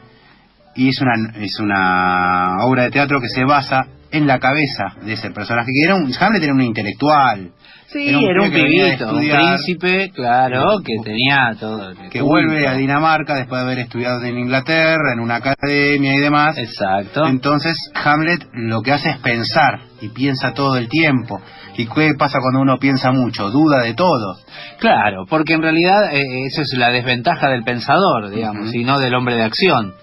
y 0.74 0.88
es 0.88 1.00
una, 1.00 1.12
es 1.44 1.58
una 1.60 2.56
obra 2.64 2.84
de 2.84 2.90
teatro 2.90 3.20
que 3.20 3.28
se 3.28 3.44
basa 3.44 3.86
en 4.12 4.26
la 4.26 4.38
cabeza 4.38 4.96
de 5.02 5.12
ese 5.14 5.30
personaje, 5.30 5.70
que 5.72 5.84
era 5.84 5.94
un, 5.94 6.12
Hamlet 6.18 6.42
era 6.42 6.52
un 6.52 6.62
intelectual, 6.62 7.52
Sí, 7.92 8.08
Era 8.08 8.18
un 8.18 8.24
era 8.24 8.50
que 8.50 8.62
pibito, 8.62 9.10
un 9.10 9.18
príncipe, 9.18 10.12
claro, 10.14 10.78
que 10.84 10.94
tenía 11.02 11.56
todo. 11.58 11.92
que 12.08 12.22
vuelve 12.22 12.68
a 12.68 12.74
Dinamarca 12.74 13.34
después 13.34 13.60
de 13.60 13.66
haber 13.66 13.78
estudiado 13.80 14.22
en 14.22 14.38
Inglaterra, 14.38 15.12
en 15.12 15.18
una 15.18 15.36
academia 15.36 16.14
y 16.14 16.20
demás. 16.20 16.56
Exacto. 16.56 17.26
Entonces 17.26 17.76
Hamlet 17.94 18.46
lo 18.52 18.82
que 18.82 18.92
hace 18.92 19.10
es 19.10 19.16
pensar 19.16 19.80
y 20.00 20.08
piensa 20.10 20.54
todo 20.54 20.76
el 20.76 20.88
tiempo. 20.88 21.40
¿Y 21.76 21.86
qué 21.86 22.14
pasa 22.16 22.38
cuando 22.40 22.60
uno 22.60 22.78
piensa 22.78 23.10
mucho? 23.10 23.50
Duda 23.50 23.82
de 23.82 23.94
todo. 23.94 24.38
Claro, 24.78 25.26
porque 25.28 25.54
en 25.54 25.62
realidad 25.62 26.14
eh, 26.14 26.44
esa 26.46 26.62
es 26.62 26.72
la 26.74 26.92
desventaja 26.92 27.48
del 27.48 27.64
pensador, 27.64 28.30
digamos, 28.30 28.72
y 28.72 28.84
no 28.84 29.00
del 29.00 29.14
hombre 29.16 29.34
de 29.34 29.42
acción. 29.42 29.94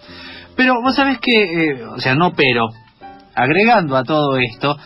Pero 0.57 0.81
vos 0.81 0.93
sabés 0.93 1.19
que, 1.19 1.43
eh, 1.69 1.85
o 1.85 1.99
sea, 1.99 2.15
no 2.15 2.33
pero, 2.33 2.67
agregando 3.37 3.95
a 3.95 4.03
todo 4.03 4.37
esto, 4.37 4.77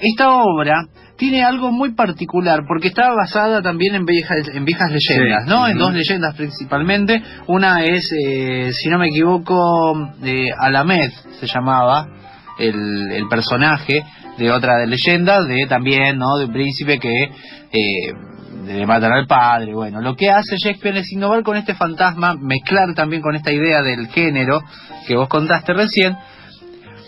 esta 0.00 0.30
obra 0.30 0.86
tiene 1.16 1.42
algo 1.42 1.70
muy 1.70 1.92
particular 1.94 2.60
porque 2.66 2.88
está 2.88 3.12
basada 3.12 3.60
también 3.60 3.94
en 3.94 4.06
viejas, 4.06 4.48
en 4.54 4.64
viejas 4.64 4.90
leyendas, 4.90 5.44
Sí, 5.44 5.50
¿no? 5.50 5.68
En 5.68 5.76
dos 5.76 5.92
leyendas 5.92 6.34
principalmente. 6.34 7.22
Una 7.46 7.84
es, 7.84 8.10
eh, 8.12 8.70
si 8.72 8.88
no 8.88 8.98
me 8.98 9.08
equivoco, 9.08 10.14
eh, 10.22 10.48
Alamed 10.58 11.10
se 11.38 11.46
llamaba 11.46 12.06
el, 12.58 13.12
el 13.12 13.28
personaje 13.28 14.02
de 14.38 14.50
otra 14.50 14.78
de 14.78 14.86
leyenda, 14.86 15.42
de 15.42 15.66
también, 15.66 16.16
¿no? 16.16 16.38
De 16.38 16.46
un 16.46 16.52
príncipe 16.52 16.98
que 16.98 17.24
eh, 17.24 18.12
le 18.66 18.86
matan 18.86 19.12
al 19.12 19.26
padre. 19.26 19.74
Bueno, 19.74 20.00
lo 20.00 20.16
que 20.16 20.30
hace 20.30 20.56
Shakespeare 20.56 20.98
es 20.98 21.12
innovar 21.12 21.42
con 21.42 21.56
este 21.56 21.74
fantasma, 21.74 22.34
mezclar 22.40 22.94
también 22.94 23.20
con 23.20 23.34
esta 23.34 23.52
idea 23.52 23.82
del 23.82 24.08
género 24.08 24.62
que 25.06 25.16
vos 25.16 25.28
contaste 25.28 25.74
recién. 25.74 26.16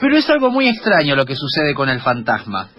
Pero 0.03 0.17
es 0.17 0.29
algo 0.31 0.51
muy 0.51 0.67
extraño 0.67 1.15
lo 1.15 1.25
que 1.25 1.37
sucede 1.37 1.75
con 1.75 1.89
el 1.89 2.01
fantasma. 2.01 2.71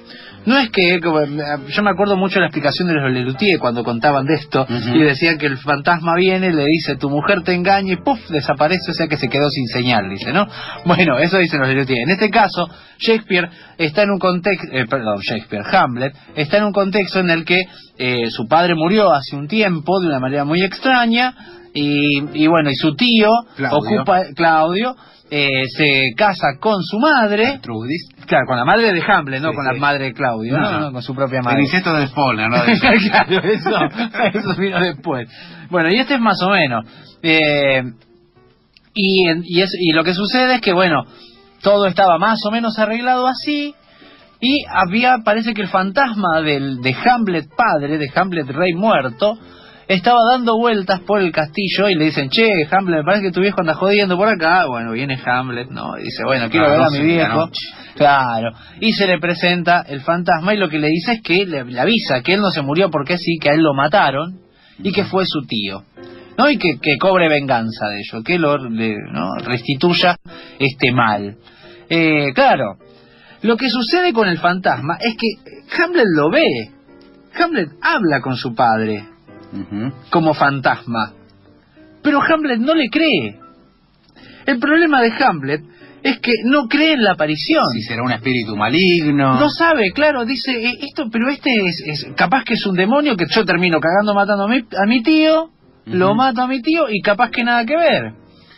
No 0.45 0.57
es 0.59 0.69
que, 0.71 0.99
como, 0.99 1.21
yo 1.23 1.83
me 1.83 1.89
acuerdo 1.89 2.17
mucho 2.17 2.33
de 2.33 2.41
la 2.41 2.47
explicación 2.47 2.89
de 2.89 2.95
los 2.95 3.09
Lelutier 3.13 3.59
cuando 3.59 3.81
contaban 3.85 4.25
de 4.25 4.33
esto 4.33 4.67
y 4.93 4.99
decían 4.99 5.37
que 5.37 5.45
el 5.45 5.57
fantasma 5.57 6.15
viene, 6.17 6.51
le 6.51 6.65
dice 6.65 6.97
tu 6.97 7.09
mujer 7.09 7.43
te 7.43 7.53
engaña 7.53 7.93
y 7.93 7.95
puff, 7.95 8.19
desaparece, 8.27 8.91
o 8.91 8.93
sea 8.93 9.07
que 9.07 9.15
se 9.15 9.29
quedó 9.29 9.49
sin 9.49 9.67
señal, 9.67 10.09
dice, 10.09 10.33
¿no? 10.33 10.45
Bueno, 10.83 11.17
eso 11.17 11.37
dicen 11.37 11.61
los 11.61 11.69
Lelutier. 11.69 11.99
En 12.03 12.09
este 12.09 12.29
caso, 12.29 12.69
Shakespeare 12.99 13.49
está 13.77 14.03
en 14.03 14.09
un 14.09 14.19
contexto, 14.19 14.67
eh, 14.73 14.85
perdón, 14.89 15.19
Shakespeare, 15.21 15.63
Hamlet, 15.71 16.13
está 16.35 16.57
en 16.57 16.65
un 16.65 16.73
contexto 16.73 17.21
en 17.21 17.29
el 17.29 17.45
que 17.45 17.61
eh, 17.97 18.29
su 18.31 18.49
padre 18.49 18.75
murió 18.75 19.13
hace 19.13 19.37
un 19.37 19.47
tiempo 19.47 20.01
de 20.01 20.07
una 20.07 20.19
manera 20.19 20.43
muy 20.43 20.61
extraña 20.61 21.33
y, 21.73 22.43
y 22.43 22.47
bueno, 22.47 22.69
y 22.69 22.75
su 22.75 22.95
tío 22.95 23.29
Claudio. 23.55 23.77
ocupa, 23.77 24.23
Claudio, 24.35 24.97
eh, 25.35 25.63
se 25.75 26.13
casa 26.15 26.57
con 26.59 26.83
su 26.83 26.99
madre, 26.99 27.59
Trudis. 27.61 28.09
Claro, 28.27 28.45
con 28.47 28.57
la 28.57 28.65
madre 28.65 28.93
de 28.93 29.01
Hamlet, 29.01 29.41
no 29.41 29.49
Sí, 29.49 29.55
con 29.55 29.65
sí. 29.65 29.73
la 29.73 29.79
madre 29.79 30.05
de 30.05 30.13
Claudio, 30.13 30.57
¿no? 30.57 30.71
No. 30.71 30.79
No, 30.79 30.91
con 30.91 31.01
su 31.01 31.15
propia 31.15 31.39
El 31.39 31.45
madre. 31.45 31.61
incesto 31.63 31.93
de 31.93 32.07
Spoiler, 32.07 32.49
¿no? 32.49 32.57
De- 32.65 32.79
claro, 32.79 33.41
eso, 33.49 33.69
eso 34.33 34.55
vino 34.61 34.79
después. 34.79 35.27
Bueno, 35.69 35.89
y 35.89 35.97
este 35.99 36.15
es 36.15 36.19
más 36.19 36.41
o 36.43 36.49
menos. 36.49 36.85
Eh, 37.23 37.81
y, 38.93 39.29
y, 39.43 39.61
es- 39.61 39.75
y 39.79 39.91
lo 39.93 40.03
que 40.03 40.13
sucede 40.13 40.55
es 40.55 40.61
que, 40.61 40.73
bueno, 40.73 41.03
todo 41.61 41.87
estaba 41.87 42.17
más 42.17 42.39
o 42.47 42.51
menos 42.51 42.77
arreglado 42.77 43.25
así. 43.27 43.73
Y 44.39 44.65
había, 44.69 45.19
parece 45.23 45.53
que 45.53 45.61
el 45.61 45.69
fantasma 45.69 46.41
del, 46.43 46.81
de 46.81 46.93
Hamlet 47.05 47.47
padre, 47.55 47.97
de 47.97 48.11
Hamlet 48.13 48.47
rey 48.49 48.73
muerto, 48.73 49.37
estaba 49.87 50.19
dando 50.31 50.57
vueltas 50.57 51.01
por 51.01 51.21
el 51.21 51.31
castillo 51.31 51.89
y 51.89 51.95
le 51.95 52.05
dicen, 52.05 52.29
che, 52.29 52.47
Hamlet, 52.71 52.99
me 52.99 53.03
parece 53.03 53.23
que 53.23 53.31
tu 53.31 53.41
viejo 53.41 53.59
anda 53.61 53.73
jodiendo 53.73 54.17
por 54.17 54.27
acá. 54.27 54.65
Bueno, 54.67 54.91
viene 54.91 55.19
Hamlet, 55.25 55.69
¿no? 55.69 55.97
Y 55.99 56.03
dice, 56.03 56.23
bueno, 56.25 56.49
quiero 56.49 56.67
A 56.67 56.69
ver 56.69 56.81
a 56.81 56.89
mi 56.89 56.97
12 56.97 57.03
de 57.03 57.17
la 57.17 57.27
viejo. 57.27 57.49
Claro. 57.95 58.51
Y 58.79 58.93
se 58.93 59.07
le 59.07 59.19
presenta 59.19 59.81
el 59.87 60.01
fantasma 60.01 60.53
y 60.53 60.57
lo 60.57 60.69
que 60.69 60.79
le 60.79 60.87
dice 60.87 61.13
es 61.13 61.21
que 61.21 61.45
le, 61.45 61.63
le 61.65 61.79
avisa 61.79 62.21
que 62.21 62.33
él 62.33 62.41
no 62.41 62.49
se 62.51 62.61
murió 62.61 62.89
porque 62.89 63.17
sí, 63.17 63.37
que 63.39 63.49
a 63.49 63.53
él 63.53 63.61
lo 63.61 63.73
mataron 63.73 64.39
y 64.79 64.91
que 64.91 65.03
fue 65.05 65.25
su 65.27 65.41
tío. 65.45 65.83
¿No? 66.37 66.49
Y 66.49 66.57
que, 66.57 66.79
que 66.81 66.97
cobre 66.97 67.29
venganza 67.29 67.89
de 67.89 67.99
ello, 67.99 68.23
que 68.23 68.39
lo 68.39 68.57
le- 68.57 68.97
¿no? 69.11 69.35
restituya 69.45 70.15
este 70.57 70.91
mal. 70.91 71.35
Eh, 71.89 72.31
claro, 72.33 72.77
lo 73.43 73.55
que 73.55 73.69
sucede 73.69 74.13
con 74.13 74.27
el 74.27 74.39
fantasma 74.39 74.97
es 74.99 75.15
que 75.15 75.27
Hamlet 75.83 76.05
lo 76.15 76.31
ve. 76.31 76.71
Hamlet 77.39 77.69
habla 77.83 78.21
con 78.21 78.35
su 78.35 78.55
padre 78.55 79.03
Como 80.09 80.33
fantasma. 80.33 81.13
Pero 82.01 82.21
Hamlet 82.21 82.59
no 82.59 82.73
le 82.73 82.89
cree. 82.89 83.39
El 84.45 84.59
problema 84.59 85.01
de 85.01 85.11
Hamlet 85.23 85.61
es 86.03 86.19
que 86.19 86.31
no 86.45 86.67
cree 86.67 86.93
en 86.93 87.03
la 87.03 87.11
aparición. 87.13 87.63
Si 87.71 87.81
será 87.81 88.03
un 88.03 88.11
espíritu 88.11 88.57
maligno. 88.57 89.39
No 89.39 89.49
sabe, 89.49 89.91
claro, 89.93 90.25
dice, 90.25 90.51
eh, 90.51 90.73
esto, 90.81 91.05
pero 91.11 91.29
este 91.29 91.49
es, 91.65 91.81
es- 91.85 92.07
capaz 92.15 92.43
que 92.43 92.55
es 92.55 92.65
un 92.65 92.75
demonio 92.75 93.15
que 93.15 93.25
yo 93.29 93.45
termino 93.45 93.79
cagando 93.79 94.13
matando 94.13 94.43
a 94.43 94.47
mi, 94.49 94.57
a 94.59 94.85
mi 94.85 95.01
tío, 95.01 95.49
lo 95.85 96.13
mato 96.15 96.41
a 96.41 96.47
mi 96.47 96.61
tío 96.61 96.89
y 96.89 97.01
capaz 97.01 97.29
que 97.31 97.43
nada 97.45 97.65
que 97.65 97.77
ver. 97.77 98.13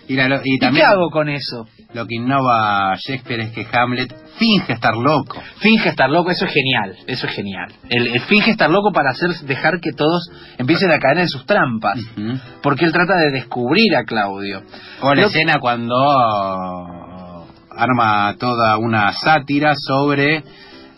Y, 0.07 0.15
la- 0.15 0.27
lo- 0.27 0.37
y 0.43 0.55
¿Y 0.55 0.59
qué 0.59 0.65
también 0.65 0.87
hago 0.87 1.09
con 1.11 1.29
eso? 1.29 1.67
Lo 1.95 2.05
que 2.05 2.15
innova 2.15 2.93
Shakespeare 2.97 3.39
es 3.43 3.51
que 3.51 3.65
Hamlet 3.71 4.13
finge 4.37 4.73
estar 4.73 4.93
loco. 4.95 5.41
Finge 5.59 5.89
estar 5.89 6.09
loco, 6.09 6.29
eso 6.29 6.45
es 6.45 6.51
genial, 6.51 6.95
eso 7.07 7.25
es 7.25 7.33
genial. 7.33 7.71
El, 7.89 8.07
el 8.07 8.19
finge 8.21 8.51
estar 8.51 8.69
loco 8.69 8.91
para 8.91 9.11
hacer 9.11 9.29
dejar 9.47 9.79
que 9.79 9.93
todos 9.93 10.29
empiecen 10.57 10.91
a 10.91 10.99
caer 10.99 11.19
en 11.19 11.29
sus 11.29 11.45
trampas, 11.45 11.97
porque 12.61 12.83
él 12.85 12.91
trata 12.91 13.15
de 13.17 13.31
descubrir 13.31 13.95
a 13.95 14.03
Claudio. 14.03 14.61
O 15.01 15.13
la 15.15 15.21
Lo- 15.21 15.27
escena 15.27 15.59
cuando 15.59 15.95
arma 17.77 18.35
toda 18.39 18.77
una 18.77 19.11
sátira 19.13 19.73
sobre 19.75 20.43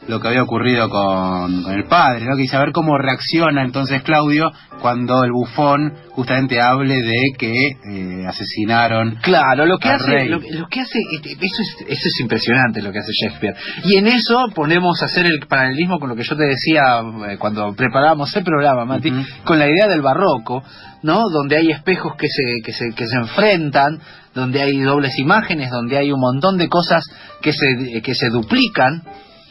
lo 0.08 0.20
que 0.20 0.28
había 0.30 0.44
ocurrido 0.44 0.90
con, 0.90 1.64
con 1.64 1.74
el 1.74 1.84
padre, 1.86 2.26
¿no? 2.26 2.36
Que 2.38 2.58
ver 2.58 2.72
cómo 2.72 2.98
reacciona 2.98 3.64
entonces 3.64 4.02
Claudio 4.04 4.52
cuando 4.82 5.24
el 5.24 5.32
bufón 5.32 5.94
justamente 6.12 6.62
hable 6.62 7.02
de 7.02 7.16
que 7.38 7.52
eh, 7.68 8.26
asesinaron. 8.28 9.18
Claro, 9.22 9.66
lo 9.66 9.78
que 9.78 9.90
hace, 9.90 10.12
rey. 10.12 10.30
lo, 10.30 10.40
que- 10.40 10.52
lo 10.54 10.68
que 10.68 10.82
hace, 10.82 11.00
este, 11.14 11.32
eso 11.34 11.62
es, 11.62 11.76
eso 11.88 12.08
es 12.08 12.20
impresionante 12.22 12.82
lo 12.82 12.92
que 12.92 13.00
hace 13.00 13.12
Shakespeare. 13.12 13.56
Y 13.84 13.96
en 13.98 14.08
eso 14.08 14.48
ponemos 14.56 15.02
a 15.02 15.06
hacer 15.06 15.26
el 15.26 15.40
paralelismo 15.48 16.00
con 16.00 16.10
lo 16.10 16.16
que 16.16 16.24
yo 16.24 16.36
te 16.36 16.46
decía 16.46 17.02
eh, 17.30 17.38
cuando 17.38 17.74
preparábamos 17.76 18.36
el 18.36 18.44
programa, 18.44 18.86
Mati, 18.86 19.12
con 19.44 19.60
la 19.60 19.68
idea 19.68 19.88
del 19.88 20.02
barroco, 20.02 20.64
¿no? 21.04 21.24
Donde 21.32 21.58
hay 21.58 21.70
espejos 21.72 22.14
que 22.18 22.28
se, 22.28 22.44
que 22.64 22.72
se, 22.72 22.92
que 22.96 23.08
se 23.08 23.18
enfrentan, 23.18 24.00
donde 24.34 24.62
hay 24.62 24.78
dobles 24.80 25.18
imágenes, 25.20 25.70
donde 25.72 25.98
hay 25.98 26.12
un 26.12 26.20
montón 26.20 26.58
de 26.58 26.70
cosas 26.70 27.04
que 27.42 27.52
se, 27.54 28.02
que 28.02 28.16
se 28.16 28.30
duplican, 28.30 29.04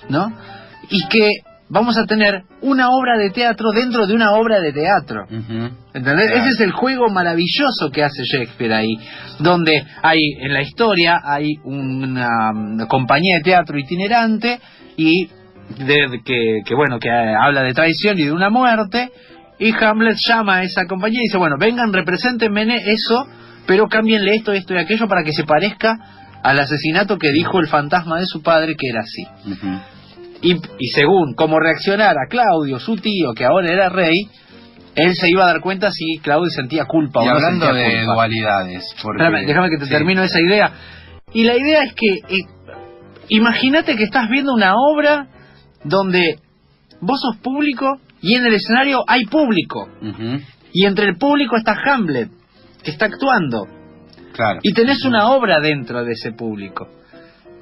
¿no? 0.09 0.33
Y 0.91 1.07
que 1.09 1.29
vamos 1.69 1.99
a 1.99 2.05
tener 2.05 2.43
una 2.61 2.91
obra 2.91 3.19
de 3.19 3.31
teatro 3.31 3.71
dentro 3.73 4.07
de 4.07 4.15
una 4.15 4.33
obra 4.33 4.61
de 4.61 4.73
teatro. 4.73 5.25
Ujú. 5.25 5.71
¿Entendés? 5.95 6.27
Claro. 6.27 6.43
Ese 6.43 6.49
es 6.51 6.61
el 6.61 6.73
juego 6.73 7.09
maravilloso 7.09 7.91
que 7.91 8.05
hace 8.05 8.23
Shakespeare 8.25 8.73
ahí, 8.73 8.99
donde 9.39 9.85
hay 10.03 10.21
en 10.41 10.55
la 10.55 10.63
historia 10.63 11.21
hay 11.25 11.55
una, 11.65 12.87
compañía 12.89 13.39
de 13.39 13.43
teatro 13.43 13.79
itinerante 13.79 14.61
y 14.97 15.29
de, 15.79 16.21
que, 16.25 16.61
que, 16.65 16.75
bueno 16.75 17.01
que 17.01 17.09
eh, 17.09 17.35
habla 17.41 17.63
de 17.63 17.75
traición 17.75 18.19
y 18.19 18.25
de 18.25 18.33
una 18.33 18.51
muerte 18.51 19.11
y 19.59 19.73
Hamlet 19.73 20.17
llama 20.25 20.59
a 20.59 20.63
esa 20.63 20.87
compañía 20.87 21.19
y 21.21 21.27
dice 21.27 21.39
bueno 21.39 21.57
vengan 21.59 21.93
represéntenme 21.93 22.77
eso 22.87 23.27
pero 23.67 23.89
cámbienle 23.89 24.37
esto 24.37 24.53
esto 24.53 24.75
y 24.75 24.79
aquello 24.79 25.09
para 25.09 25.25
que 25.25 25.33
se 25.33 25.43
parezca 25.43 25.99
al 26.45 26.61
asesinato 26.61 27.19
que 27.19 27.33
dijo 27.33 27.59
el 27.59 27.67
fantasma 27.67 28.21
de 28.21 28.27
su 28.27 28.41
padre 28.43 28.77
que 28.79 28.89
era 28.89 29.01
así. 29.01 29.27
Y, 30.43 30.55
y 30.55 30.87
según 30.89 31.35
cómo 31.35 31.59
reaccionara 31.59 32.21
Claudio, 32.29 32.79
su 32.79 32.97
tío, 32.97 33.33
que 33.35 33.45
ahora 33.45 33.73
era 33.73 33.89
rey, 33.89 34.29
él 34.95 35.15
se 35.15 35.29
iba 35.31 35.45
a 35.45 35.47
dar 35.49 35.61
cuenta 35.61 35.91
si 35.91 36.19
Claudio 36.23 36.51
sentía 36.51 36.85
culpa 36.87 37.23
Y 37.25 37.29
o 37.29 37.31
no 37.31 37.37
hablando 37.37 37.67
sentía 37.67 37.83
de 37.85 37.97
culpa. 37.99 38.15
dualidades. 38.15 38.95
porque- 39.03 39.23
Espérame, 39.25 39.47
déjame 39.47 39.71
que 39.71 39.77
te 39.79 39.85
sí. 39.85 39.91
termino 39.91 40.23
esa 40.23 40.41
idea. 40.41 40.73
Y 41.33 41.45
la 41.45 41.57
idea 41.57 41.83
es 41.83 41.93
que, 41.95 42.35
eh, 42.37 42.41
imagínate 43.29 43.97
que 43.97 44.05
estás 44.05 44.29
viendo 44.31 44.55
una 44.55 44.75
obra 44.77 45.27
donde 45.85 46.37
vos 47.01 47.21
sos 47.21 47.37
público 47.43 47.99
y 48.23 48.35
en 48.37 48.47
el 48.47 48.55
escenario 48.55 49.05
hay 49.07 49.25
público. 49.27 49.89
Y 50.73 50.87
entre 50.87 51.07
el 51.07 51.17
público 51.17 51.57
está 51.57 51.75
Hamlet, 51.85 52.31
que 52.83 52.91
está 52.91 53.07
actuando. 53.07 53.67
Claro. 54.33 54.61
Y 54.63 54.73
tenés 54.75 55.05
una 55.05 55.31
obra 55.31 55.61
dentro 55.61 56.05
de 56.05 56.13
ese 56.13 56.33
público. 56.33 56.89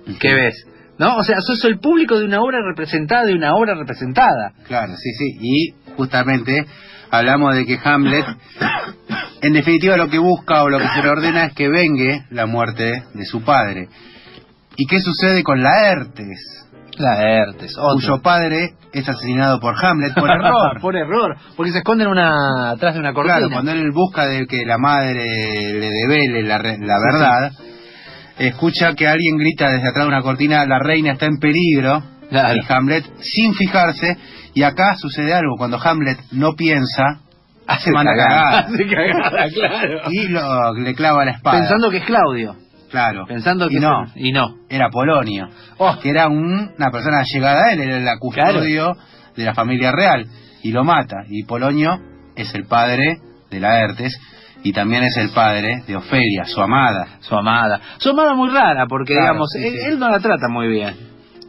Ujú. 0.06 0.18
¿Qué 0.20 0.34
ves? 0.34 0.54
¿No? 0.98 1.16
O 1.16 1.24
sea, 1.24 1.40
sos 1.40 1.64
el 1.64 1.78
público 1.78 2.18
de 2.18 2.26
una 2.26 2.40
obra 2.40 2.58
representada, 2.62 3.24
de 3.24 3.34
una 3.34 3.54
obra 3.54 3.74
representada. 3.74 4.52
Claro, 4.66 4.94
sí, 4.96 5.10
sí. 5.18 5.38
Y 5.40 5.74
justamente 5.96 6.64
hablamos 7.10 7.54
de 7.54 7.66
que 7.66 7.78
Hamlet, 7.82 8.24
en 9.42 9.52
definitiva, 9.52 9.96
lo 9.96 10.08
que 10.08 10.18
busca 10.18 10.62
o 10.62 10.68
lo 10.68 10.78
que 10.78 10.88
se 10.88 11.02
le 11.02 11.08
ordena 11.08 11.46
es 11.46 11.54
que 11.54 11.68
vengue 11.68 12.24
la 12.30 12.46
muerte 12.46 13.04
de 13.12 13.24
su 13.24 13.42
padre. 13.42 13.88
¿Y 14.76 14.86
qué 14.86 15.00
sucede 15.00 15.42
con 15.42 15.62
Laertes? 15.62 16.64
Laertes, 16.96 17.76
otro. 17.76 17.94
Cuyo 17.94 18.22
padre 18.22 18.74
es 18.92 19.08
asesinado 19.08 19.58
por 19.58 19.74
Hamlet 19.84 20.14
por 20.14 20.30
error. 20.30 20.78
por 20.80 20.96
error, 20.96 21.36
porque 21.56 21.72
se 21.72 21.78
esconde 21.78 22.04
en 22.04 22.10
una, 22.10 22.70
atrás 22.70 22.94
de 22.94 23.00
una 23.00 23.12
cortina. 23.12 23.38
Claro, 23.38 23.52
cuando 23.52 23.72
él 23.72 23.90
busca 23.92 24.26
de 24.26 24.46
que 24.46 24.64
la 24.64 24.78
madre 24.78 25.24
le 25.72 25.90
devele 25.90 26.42
la, 26.42 26.58
la 26.58 26.98
verdad, 27.00 27.52
escucha 28.38 28.94
que 28.94 29.06
alguien 29.06 29.36
grita 29.38 29.70
desde 29.70 29.88
atrás 29.88 30.04
de 30.04 30.08
una 30.08 30.22
cortina, 30.22 30.66
la 30.66 30.78
reina 30.78 31.12
está 31.12 31.26
en 31.26 31.38
peligro, 31.38 32.02
Claro. 32.30 32.56
y 32.56 32.72
Hamlet, 32.72 33.04
sin 33.20 33.54
fijarse, 33.54 34.16
y 34.54 34.62
acá 34.62 34.94
sucede 34.96 35.34
algo, 35.34 35.56
cuando 35.56 35.78
Hamlet 35.82 36.18
no 36.32 36.54
piensa, 36.54 37.20
Hace 37.66 37.90
manda 37.92 38.12
cagada. 38.16 38.58
Hace 38.68 38.86
cagada, 38.86 39.48
claro. 39.50 40.00
y 40.10 40.28
lo, 40.28 40.74
le 40.74 40.94
clava 40.94 41.24
la 41.24 41.32
espada. 41.32 41.60
Pensando 41.60 41.90
que 41.90 41.98
es 41.98 42.04
Claudio. 42.04 42.56
claro. 42.90 43.24
Pensando 43.26 43.68
que 43.68 43.76
y 43.76 43.80
no, 43.80 44.04
y 44.16 44.32
no. 44.32 44.56
era 44.68 44.88
Polonio, 44.90 45.48
Oh, 45.78 45.96
que 46.02 46.10
era 46.10 46.28
un- 46.28 46.72
una 46.76 46.90
persona 46.90 47.22
llegada 47.24 47.66
a 47.66 47.72
él, 47.72 47.80
era 47.80 48.00
la 48.00 48.18
custodio 48.18 48.92
de 49.36 49.44
la 49.44 49.54
familia 49.54 49.92
real, 49.92 50.26
y 50.62 50.72
lo 50.72 50.82
mata. 50.84 51.16
Y 51.28 51.44
Polonio 51.44 51.98
es 52.36 52.54
el 52.54 52.64
padre 52.66 53.18
de 53.50 53.60
Laertes, 53.60 54.18
y 54.64 54.72
también 54.72 55.04
es 55.04 55.16
el 55.18 55.30
padre 55.30 55.84
de 55.86 55.94
Ofelia, 55.94 56.44
su 56.46 56.60
amada. 56.60 57.18
su 57.20 57.36
amada. 57.36 57.80
Su 57.98 58.10
amada 58.10 58.34
muy 58.34 58.48
rara, 58.50 58.86
porque 58.88 59.12
Claro, 59.12 59.26
digamos, 59.28 59.50
sí, 59.52 59.64
él, 59.64 59.72
sí. 59.74 59.78
él 59.86 59.98
no 60.00 60.08
la 60.10 60.18
trata 60.18 60.48
muy 60.48 60.66
bien. 60.68 60.96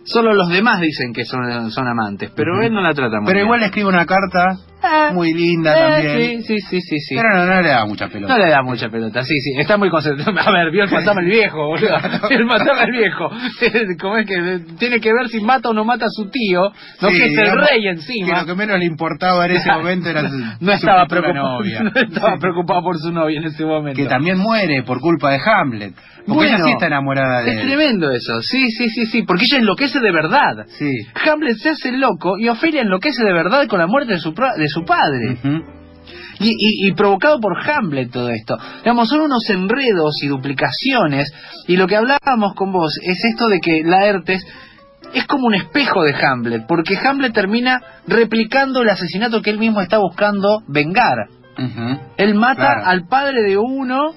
Solo 0.03 0.33
los 0.35 0.49
demás 0.49 0.79
dicen 0.81 1.13
que 1.13 1.25
son, 1.25 1.71
son 1.71 1.87
amantes, 1.87 2.29
pero 2.35 2.61
él 2.61 2.71
no 2.71 2.81
la 2.81 2.93
trata 2.93 3.17
muy 3.17 3.25
Pero 3.25 3.37
bien. 3.37 3.45
igual 3.47 3.59
le 3.61 3.65
escribe 3.67 3.89
una 3.89 4.05
carta 4.05 4.59
Ah, 4.83 5.09
muy 5.13 5.33
linda 5.33 5.73
eh, 5.73 6.03
también. 6.03 6.43
Sí, 6.43 6.59
sí, 6.59 6.59
sí, 6.69 6.81
sí. 6.81 6.99
sí. 6.99 7.15
Pero 7.15 7.29
no, 7.35 7.45
no 7.45 7.61
le 7.61 7.69
da 7.69 7.85
mucha 7.85 8.07
pelota. 8.07 8.33
No 8.37 8.43
le 8.43 8.49
da 8.51 8.61
mucha 8.61 8.89
pelota, 8.89 9.23
sí, 9.23 9.33
sí, 9.39 9.51
está 9.59 9.77
muy 9.77 9.89
concentrado. 9.89 10.31
A 10.45 10.51
ver, 10.51 10.69
vio 10.71 10.83
el 10.83 10.89
fantasma 10.89 11.21
el 11.21 11.27
viejo, 11.27 11.57
boludo. 11.67 11.97
Vio 12.29 12.37
el 12.39 12.47
fantasma 12.47 12.83
el 12.83 12.91
viejo. 12.91 13.29
¿Cómo 13.99 14.17
es 14.17 14.27
que 14.27 14.59
tiene 14.77 14.99
que 14.99 15.11
ver 15.13 15.27
si 15.29 15.39
mata 15.41 15.69
o 15.69 15.73
no 15.73 15.85
mata 15.85 16.05
a 16.05 16.09
su 16.09 16.29
tío? 16.29 16.61
No 17.01 17.07
que 17.09 17.25
es 17.25 17.37
el 17.37 17.51
rey 17.57 17.81
Que 17.81 17.89
encima. 17.89 18.41
lo 18.41 18.45
que 18.45 18.55
menos 18.55 18.77
le 18.79 18.85
importaba 18.85 19.45
en 19.45 19.51
ese 19.53 19.71
momento 19.71 20.09
era 20.09 20.29
su, 20.29 20.37
No 20.37 20.55
su 20.59 20.71
estaba 20.71 21.01
futura 21.03 21.21
preocupado, 21.21 21.59
novia. 21.59 21.81
no 21.83 21.91
estaba 21.95 22.37
preocupado 22.37 22.81
por 22.83 22.97
su 22.99 23.11
novia 23.11 23.39
en 23.39 23.45
ese 23.45 23.65
momento. 23.65 23.99
Que 24.01 24.07
también 24.07 24.37
muere 24.37 24.83
por 24.83 24.99
culpa 24.99 25.31
de 25.31 25.39
Hamlet. 25.43 25.93
Porque 26.27 26.45
ella 26.47 26.53
Bueno, 26.53 26.65
sí 26.65 26.71
está 26.71 26.87
enamorada 26.87 27.43
de 27.43 27.51
Es 27.51 27.57
él. 27.57 27.67
tremendo 27.67 28.09
eso, 28.11 28.41
sí, 28.41 28.71
sí, 28.71 28.89
sí, 28.89 29.05
sí, 29.05 29.21
porque 29.21 29.43
ella 29.45 29.59
enloquece 29.59 29.99
de 29.99 30.11
verdad. 30.11 30.65
Sí. 30.69 30.89
Hamlet 31.29 31.55
se 31.57 31.69
hace 31.69 31.91
loco 31.91 32.39
y 32.39 32.49
Ofelia 32.49 32.81
enloquece 32.81 33.23
de 33.23 33.31
verdad 33.31 33.67
con 33.67 33.77
la 33.77 33.85
muerte 33.85 34.13
de 34.13 34.19
su, 34.19 34.33
pra- 34.33 34.55
de 34.65 34.69
su 34.69 34.83
padre. 34.85 35.37
Y, 36.39 36.49
y- 36.49 36.87
y 36.89 36.93
provocado 36.93 37.39
por 37.39 37.57
Hamlet 37.69 38.11
todo 38.11 38.29
esto. 38.29 38.57
Digamos, 38.79 39.07
son 39.07 39.21
unos 39.21 39.49
enredos 39.49 40.21
y 40.21 40.27
duplicaciones. 40.27 41.31
Y 41.67 41.77
lo 41.77 41.87
que 41.87 41.95
hablábamos 41.95 42.53
con 42.55 42.71
vos 42.73 42.99
es 43.01 43.23
esto 43.23 43.47
de 43.47 43.59
que 43.59 43.83
Laertes 43.85 44.45
es 45.13 45.25
como 45.27 45.45
un 45.47 45.55
espejo 45.55 46.03
de 46.03 46.13
Hamlet, 46.13 46.65
porque 46.67 46.97
Hamlet 46.97 47.31
termina 47.33 47.81
replicando 48.07 48.81
el 48.81 48.89
asesinato 48.89 49.41
que 49.41 49.49
él 49.51 49.59
mismo 49.59 49.79
está 49.81 49.97
buscando 49.97 50.61
vengar. 50.67 51.15
Él 52.17 52.35
mata 52.35 52.55
Claro. 52.55 52.85
al 52.85 53.07
padre 53.07 53.41
de 53.43 53.57
uno, 53.57 54.11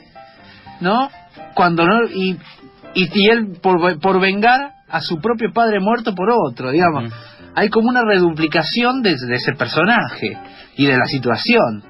¿no? 0.80 1.08
Cuando 1.54 1.86
no 1.86 2.04
y 2.12 2.36
y, 2.94 3.08
y 3.14 3.28
él 3.30 3.58
por, 3.62 4.00
por 4.00 4.18
vengar 4.20 4.72
a 4.88 5.00
su 5.00 5.20
propio 5.20 5.52
padre 5.52 5.78
muerto 5.78 6.14
por 6.16 6.30
otro, 6.32 6.72
digamos. 6.72 7.12
Hay 7.54 7.68
como 7.68 7.88
una 7.88 8.02
reduplicación 8.04 9.02
de, 9.02 9.10
de 9.16 9.34
ese 9.34 9.52
personaje 9.54 10.36
y 10.76 10.86
de 10.86 10.96
la 10.96 11.06
situación, 11.06 11.82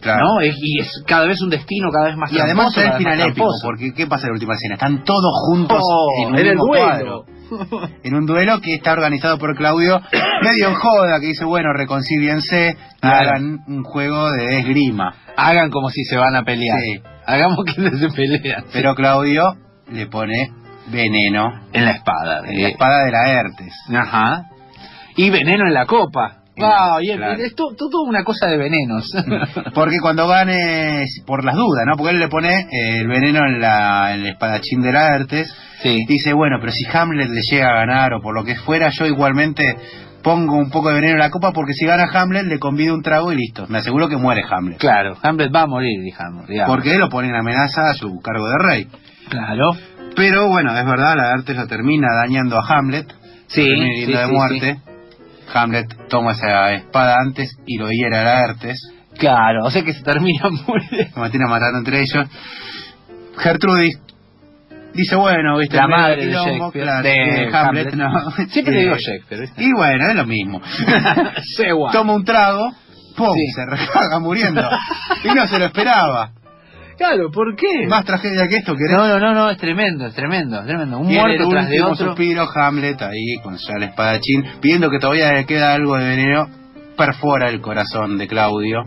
Claro. 0.00 0.24
¿no? 0.24 0.40
Es- 0.40 0.54
y 0.60 0.80
es 0.80 0.90
cada 1.06 1.26
vez 1.26 1.40
un 1.42 1.48
destino 1.50 1.88
cada 1.90 2.06
vez 2.08 2.16
más 2.16 2.30
Y 2.32 2.38
además 2.38 2.76
es 2.76 2.84
el 2.84 2.92
final 2.94 3.20
épico, 3.20 3.48
porque 3.62 3.92
¿qué 3.94 4.06
pasa 4.06 4.26
en 4.26 4.32
la 4.32 4.34
última 4.34 4.54
escena? 4.54 4.74
Están 4.74 5.02
todos 5.04 5.32
juntos 5.50 5.80
Oh, 5.82 6.08
en 6.22 6.28
un 6.32 6.38
en 6.38 6.46
el 6.46 6.56
duelo. 6.56 6.66
cuadro. 6.66 7.24
En 8.02 8.14
un 8.14 8.26
duelo 8.26 8.60
que 8.60 8.74
está 8.74 8.92
organizado 8.92 9.38
por 9.38 9.56
Claudio, 9.56 10.00
medio 10.42 10.68
en 10.68 10.74
joda, 10.74 11.18
que 11.20 11.26
dice, 11.28 11.44
bueno, 11.44 11.72
reconcíliense 11.72 12.76
y 12.96 13.00
Claro. 13.00 13.28
hagan 13.30 13.58
un 13.68 13.82
juego 13.84 14.30
de 14.32 14.58
esgrima. 14.60 15.14
Hagan 15.36 15.70
como 15.70 15.88
si 15.90 16.02
se 16.04 16.16
van 16.16 16.34
a 16.36 16.42
pelear. 16.42 16.78
Sí. 16.80 17.00
Hagamos 17.26 17.64
que 17.64 17.72
se 17.98 18.08
pelean. 18.10 18.64
Pero 18.72 18.94
Claudio 18.94 19.54
le 19.90 20.06
pone 20.06 20.50
veneno 20.88 21.48
en 21.72 21.84
la 21.84 21.92
espada. 21.92 22.42
en 22.48 22.62
la 22.62 22.68
eh, 22.68 22.72
espada 22.72 23.04
de 23.04 23.10
Laertes. 23.12 23.72
Ajá. 23.94 24.42
Y 25.16 25.30
veneno 25.30 25.66
en 25.66 25.74
la 25.74 25.86
copa. 25.86 26.38
La- 26.56 26.94
Ah, 26.94 26.98
y 27.02 27.10
es, 27.10 27.16
claro. 27.18 27.34
es 27.34 27.54
to- 27.54 27.74
todo 27.76 28.02
una 28.04 28.24
cosa 28.24 28.46
de 28.46 28.56
venenos. 28.56 29.10
Porque 29.74 29.98
cuando 30.00 30.26
gane, 30.26 31.04
por 31.26 31.44
las 31.44 31.54
dudas, 31.54 31.84
¿no? 31.86 31.96
Porque 31.98 32.12
él 32.14 32.18
le 32.18 32.28
pone 32.28 32.60
eh, 32.60 32.98
el 33.00 33.08
veneno 33.08 33.40
en, 33.46 33.60
la, 33.60 34.14
en 34.14 34.20
el 34.20 34.26
espadachín 34.28 34.80
de 34.80 34.92
Laertes. 34.92 35.54
sí. 35.82 35.98
Dice, 36.08 36.32
bueno, 36.32 36.56
pero 36.60 36.72
si 36.72 36.84
Hamlet 36.90 37.28
le 37.28 37.42
llega 37.42 37.68
a 37.68 37.74
ganar 37.86 38.14
o 38.14 38.22
por 38.22 38.34
lo 38.34 38.42
que 38.42 38.54
fuera, 38.56 38.88
yo 38.88 39.04
igualmente 39.04 39.76
pongo 40.22 40.56
un 40.56 40.70
poco 40.70 40.88
de 40.88 40.94
veneno 40.94 41.12
en 41.12 41.18
la 41.18 41.30
copa 41.30 41.52
porque 41.52 41.74
si 41.74 41.84
gana 41.84 42.08
Hamlet 42.12 42.46
le 42.46 42.58
convido 42.58 42.94
un 42.94 43.02
trago 43.02 43.30
y 43.32 43.36
listo. 43.36 43.66
Me 43.68 43.78
aseguro 43.78 44.08
que 44.08 44.16
muere 44.16 44.42
Hamlet. 44.50 44.78
Claro, 44.78 45.14
Hamlet 45.22 45.54
va 45.54 45.60
a 45.62 45.66
morir, 45.66 46.00
digamos. 46.02 46.46
digamos. 46.48 46.74
Porque 46.74 46.92
él 46.92 46.98
lo 47.00 47.10
pone 47.10 47.28
en 47.28 47.34
amenaza 47.36 47.82
a 47.90 47.94
su 47.94 48.18
cargo 48.20 48.48
de 48.48 48.56
rey. 48.66 48.86
Claro. 49.28 49.72
Pero 50.16 50.48
bueno, 50.48 50.74
es 50.76 50.86
verdad, 50.86 51.14
Laertes 51.16 51.54
lo 51.54 51.66
termina 51.66 52.08
dañando 52.24 52.56
a 52.58 52.64
Hamlet. 52.66 53.06
Sí, 53.48 53.60
lo 53.60 53.66
termina 53.66 53.86
sí, 53.94 54.00
hiriendo 54.02 54.18
de 54.20 54.26
sí, 54.26 54.32
muerte. 54.32 54.76
Hamlet 55.52 56.08
toma 56.08 56.32
esa 56.32 56.72
espada 56.72 57.16
antes 57.24 57.56
y 57.66 57.78
lo 57.78 57.88
hiere 57.90 58.16
a 58.16 58.24
Laertes. 58.24 58.92
Claro, 59.18 59.64
o 59.64 59.70
sea 59.70 59.82
que 59.82 59.92
se 59.92 60.02
termina. 60.02 60.48
Se 61.12 61.18
mantiene 61.18 61.46
matando 61.46 61.78
entre 61.78 62.00
ellos. 62.00 62.28
Gertrudis 63.38 63.98
dice, 64.96 65.16
bueno, 65.16 65.58
viste, 65.58 65.76
La 65.76 65.86
madre 65.88 66.16
de 66.16 66.28
quilombo, 66.28 66.72
Shakespeare, 66.72 66.84
claro, 66.84 67.02
de 67.02 67.14
que 67.50 67.56
Hamlet. 67.56 67.94
no. 67.94 68.30
Siempre 68.48 68.74
le 68.74 68.80
digo 68.80 68.96
Shakespeare. 68.96 69.40
¿viste? 69.42 69.62
Y 69.62 69.72
bueno, 69.72 70.08
es 70.08 70.14
lo 70.14 70.26
mismo. 70.26 70.60
Toma 71.92 72.14
un 72.14 72.24
trago, 72.24 72.70
¡pum! 73.16 73.34
Sí. 73.34 73.46
Se 73.54 73.66
recaga 73.66 74.18
muriendo. 74.18 74.62
y 75.24 75.28
no 75.28 75.46
se 75.46 75.58
lo 75.58 75.66
esperaba. 75.66 76.30
Claro, 76.96 77.30
¿por 77.30 77.54
qué? 77.56 77.86
Más 77.88 78.04
tragedia 78.04 78.48
que 78.48 78.56
esto, 78.56 78.74
¿querés? 78.74 78.96
No, 78.96 79.06
no, 79.06 79.18
no, 79.18 79.34
no, 79.34 79.50
es 79.50 79.58
tremendo, 79.58 80.06
es 80.06 80.14
tremendo, 80.14 80.60
es 80.60 80.66
tremendo. 80.66 80.98
Un 80.98 81.10
Y 81.10 81.14
muerto 81.16 81.44
el 81.44 81.48
tras 81.50 81.68
de 81.68 81.76
último 81.76 81.92
otro. 81.92 82.06
suspiro, 82.08 82.48
Hamlet, 82.54 83.02
ahí 83.02 83.36
con 83.42 83.56
ya 83.58 83.74
el 83.76 83.82
espadachín, 83.84 84.44
pidiendo 84.60 84.90
que 84.90 84.98
todavía 84.98 85.32
le 85.32 85.44
queda 85.44 85.74
algo 85.74 85.96
de 85.96 86.04
veneno, 86.08 86.48
perfora 86.96 87.50
el 87.50 87.60
corazón 87.60 88.16
de 88.16 88.26
Claudio. 88.26 88.78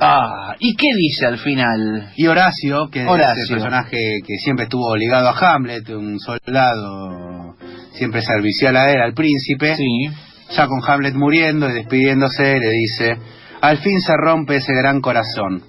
Ah, 0.00 0.54
¿y 0.58 0.74
qué 0.76 0.88
dice 0.94 1.24
al 1.24 1.38
final? 1.38 2.10
Y 2.16 2.26
Horacio, 2.26 2.90
que 2.90 3.02
es 3.02 3.08
el 3.08 3.48
personaje 3.56 3.96
que 4.26 4.34
siempre 4.44 4.64
estuvo 4.64 4.94
ligado 4.94 5.28
a 5.30 5.54
Hamlet, 5.54 5.88
un 5.90 6.18
soldado 6.20 7.56
siempre 7.92 8.20
servicial 8.20 8.76
a 8.76 8.90
él, 8.92 9.00
al 9.00 9.14
príncipe, 9.14 9.74
Sí. 9.76 10.08
ya 10.54 10.66
con 10.66 10.80
Hamlet 10.86 11.14
muriendo 11.14 11.70
y 11.70 11.72
despidiéndose, 11.72 12.58
le 12.60 12.70
dice, 12.70 13.16
al 13.62 13.78
fin 13.78 13.98
se 14.02 14.12
rompe 14.18 14.56
ese 14.56 14.74
gran 14.74 15.00
corazón. 15.00 15.62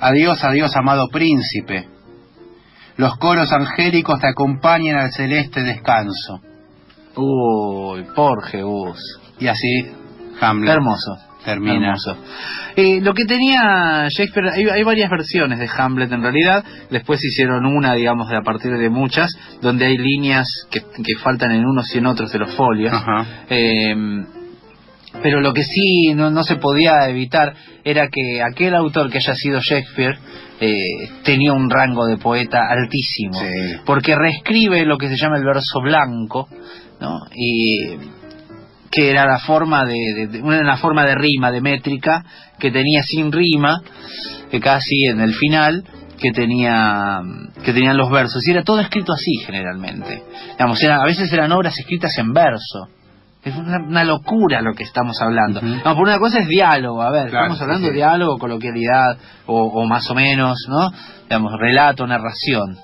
Adiós, 0.00 0.42
adiós, 0.42 0.74
amado 0.76 1.08
príncipe. 1.08 1.86
Los 2.96 3.16
coros 3.18 3.52
angélicos 3.52 4.18
te 4.20 4.28
acompañan 4.28 4.98
al 4.98 5.12
celeste 5.12 5.62
descanso. 5.62 6.40
Uy, 7.16 8.04
por 8.14 8.44
Jebus. 8.46 8.98
Y 9.38 9.46
así 9.48 9.86
Hamlet 10.40 10.74
Hermoso. 10.74 11.16
termina. 11.44 11.88
Hermoso. 11.88 12.16
Eh, 12.76 13.00
lo 13.00 13.12
que 13.14 13.24
tenía 13.24 14.06
Shakespeare, 14.08 14.50
hay, 14.50 14.68
hay 14.68 14.82
varias 14.82 15.10
versiones 15.10 15.58
de 15.58 15.68
Hamlet 15.76 16.12
en 16.12 16.22
realidad, 16.22 16.64
después 16.90 17.22
hicieron 17.24 17.66
una, 17.66 17.94
digamos, 17.94 18.28
de 18.28 18.36
a 18.36 18.42
partir 18.42 18.72
de 18.76 18.88
muchas, 18.88 19.30
donde 19.60 19.86
hay 19.86 19.98
líneas 19.98 20.46
que, 20.70 20.80
que 20.80 21.16
faltan 21.22 21.52
en 21.52 21.64
unos 21.64 21.94
y 21.94 21.98
en 21.98 22.06
otros 22.06 22.32
de 22.32 22.38
los 22.38 22.54
folios. 22.54 22.94
Ajá. 22.94 23.26
Eh, 23.48 23.94
pero 25.22 25.40
lo 25.40 25.52
que 25.52 25.64
sí 25.64 26.14
no, 26.14 26.30
no 26.30 26.42
se 26.44 26.56
podía 26.56 27.08
evitar 27.08 27.54
era 27.84 28.08
que 28.08 28.42
aquel 28.42 28.74
autor 28.74 29.10
que 29.10 29.18
haya 29.18 29.34
sido 29.34 29.60
Shakespeare 29.60 30.18
eh, 30.60 30.84
tenía 31.24 31.52
un 31.52 31.70
rango 31.70 32.06
de 32.06 32.16
poeta 32.18 32.60
altísimo, 32.68 33.38
Sí. 33.40 33.76
porque 33.86 34.14
reescribe 34.14 34.84
lo 34.84 34.98
que 34.98 35.08
se 35.08 35.16
llama 35.16 35.38
el 35.38 35.44
verso 35.44 35.80
blanco, 35.82 36.48
¿no? 37.00 37.18
Y 37.34 37.96
que 38.90 39.10
era 39.10 39.24
la 39.24 39.38
forma 39.38 39.84
de, 39.86 39.94
de- 40.14 40.26
de- 40.26 40.42
una 40.42 40.76
forma 40.76 41.04
de 41.06 41.14
rima, 41.14 41.50
de 41.50 41.60
métrica, 41.60 42.24
que 42.58 42.70
tenía 42.70 43.02
sin 43.02 43.30
rima, 43.32 43.80
que 44.50 44.60
casi 44.60 45.06
en 45.06 45.20
el 45.20 45.32
final, 45.34 45.84
que 46.20 46.32
tenía 46.32 47.20
que 47.64 47.72
tenían 47.72 47.96
los 47.96 48.10
versos, 48.10 48.46
y 48.46 48.50
era 48.50 48.62
todo 48.62 48.80
escrito 48.80 49.12
así 49.12 49.32
generalmente. 49.46 50.22
Digamos, 50.52 50.82
era- 50.82 51.00
a 51.00 51.04
veces 51.04 51.32
eran 51.32 51.52
obras 51.52 51.78
escritas 51.78 52.16
en 52.18 52.32
verso. 52.32 52.88
Es 53.42 53.56
una, 53.56 53.78
una 53.78 54.04
locura 54.04 54.60
lo 54.60 54.74
que 54.74 54.82
estamos 54.84 55.16
hablando. 55.22 55.62
No, 55.62 55.82
por 55.94 56.02
una 56.02 56.18
cosa 56.18 56.40
es 56.40 56.48
diálogo, 56.48 57.00
a 57.02 57.10
ver, 57.10 57.30
Claro, 57.30 57.46
estamos 57.46 57.62
hablando 57.62 57.86
sí. 57.86 57.90
de 57.90 57.96
diálogo, 57.96 58.38
coloquialidad, 58.38 59.16
o, 59.46 59.62
o 59.64 59.86
más 59.86 60.10
o 60.10 60.14
menos, 60.14 60.58
¿no? 60.68 60.90
Digamos, 61.22 61.52
relato, 61.58 62.06
narración. 62.06 62.76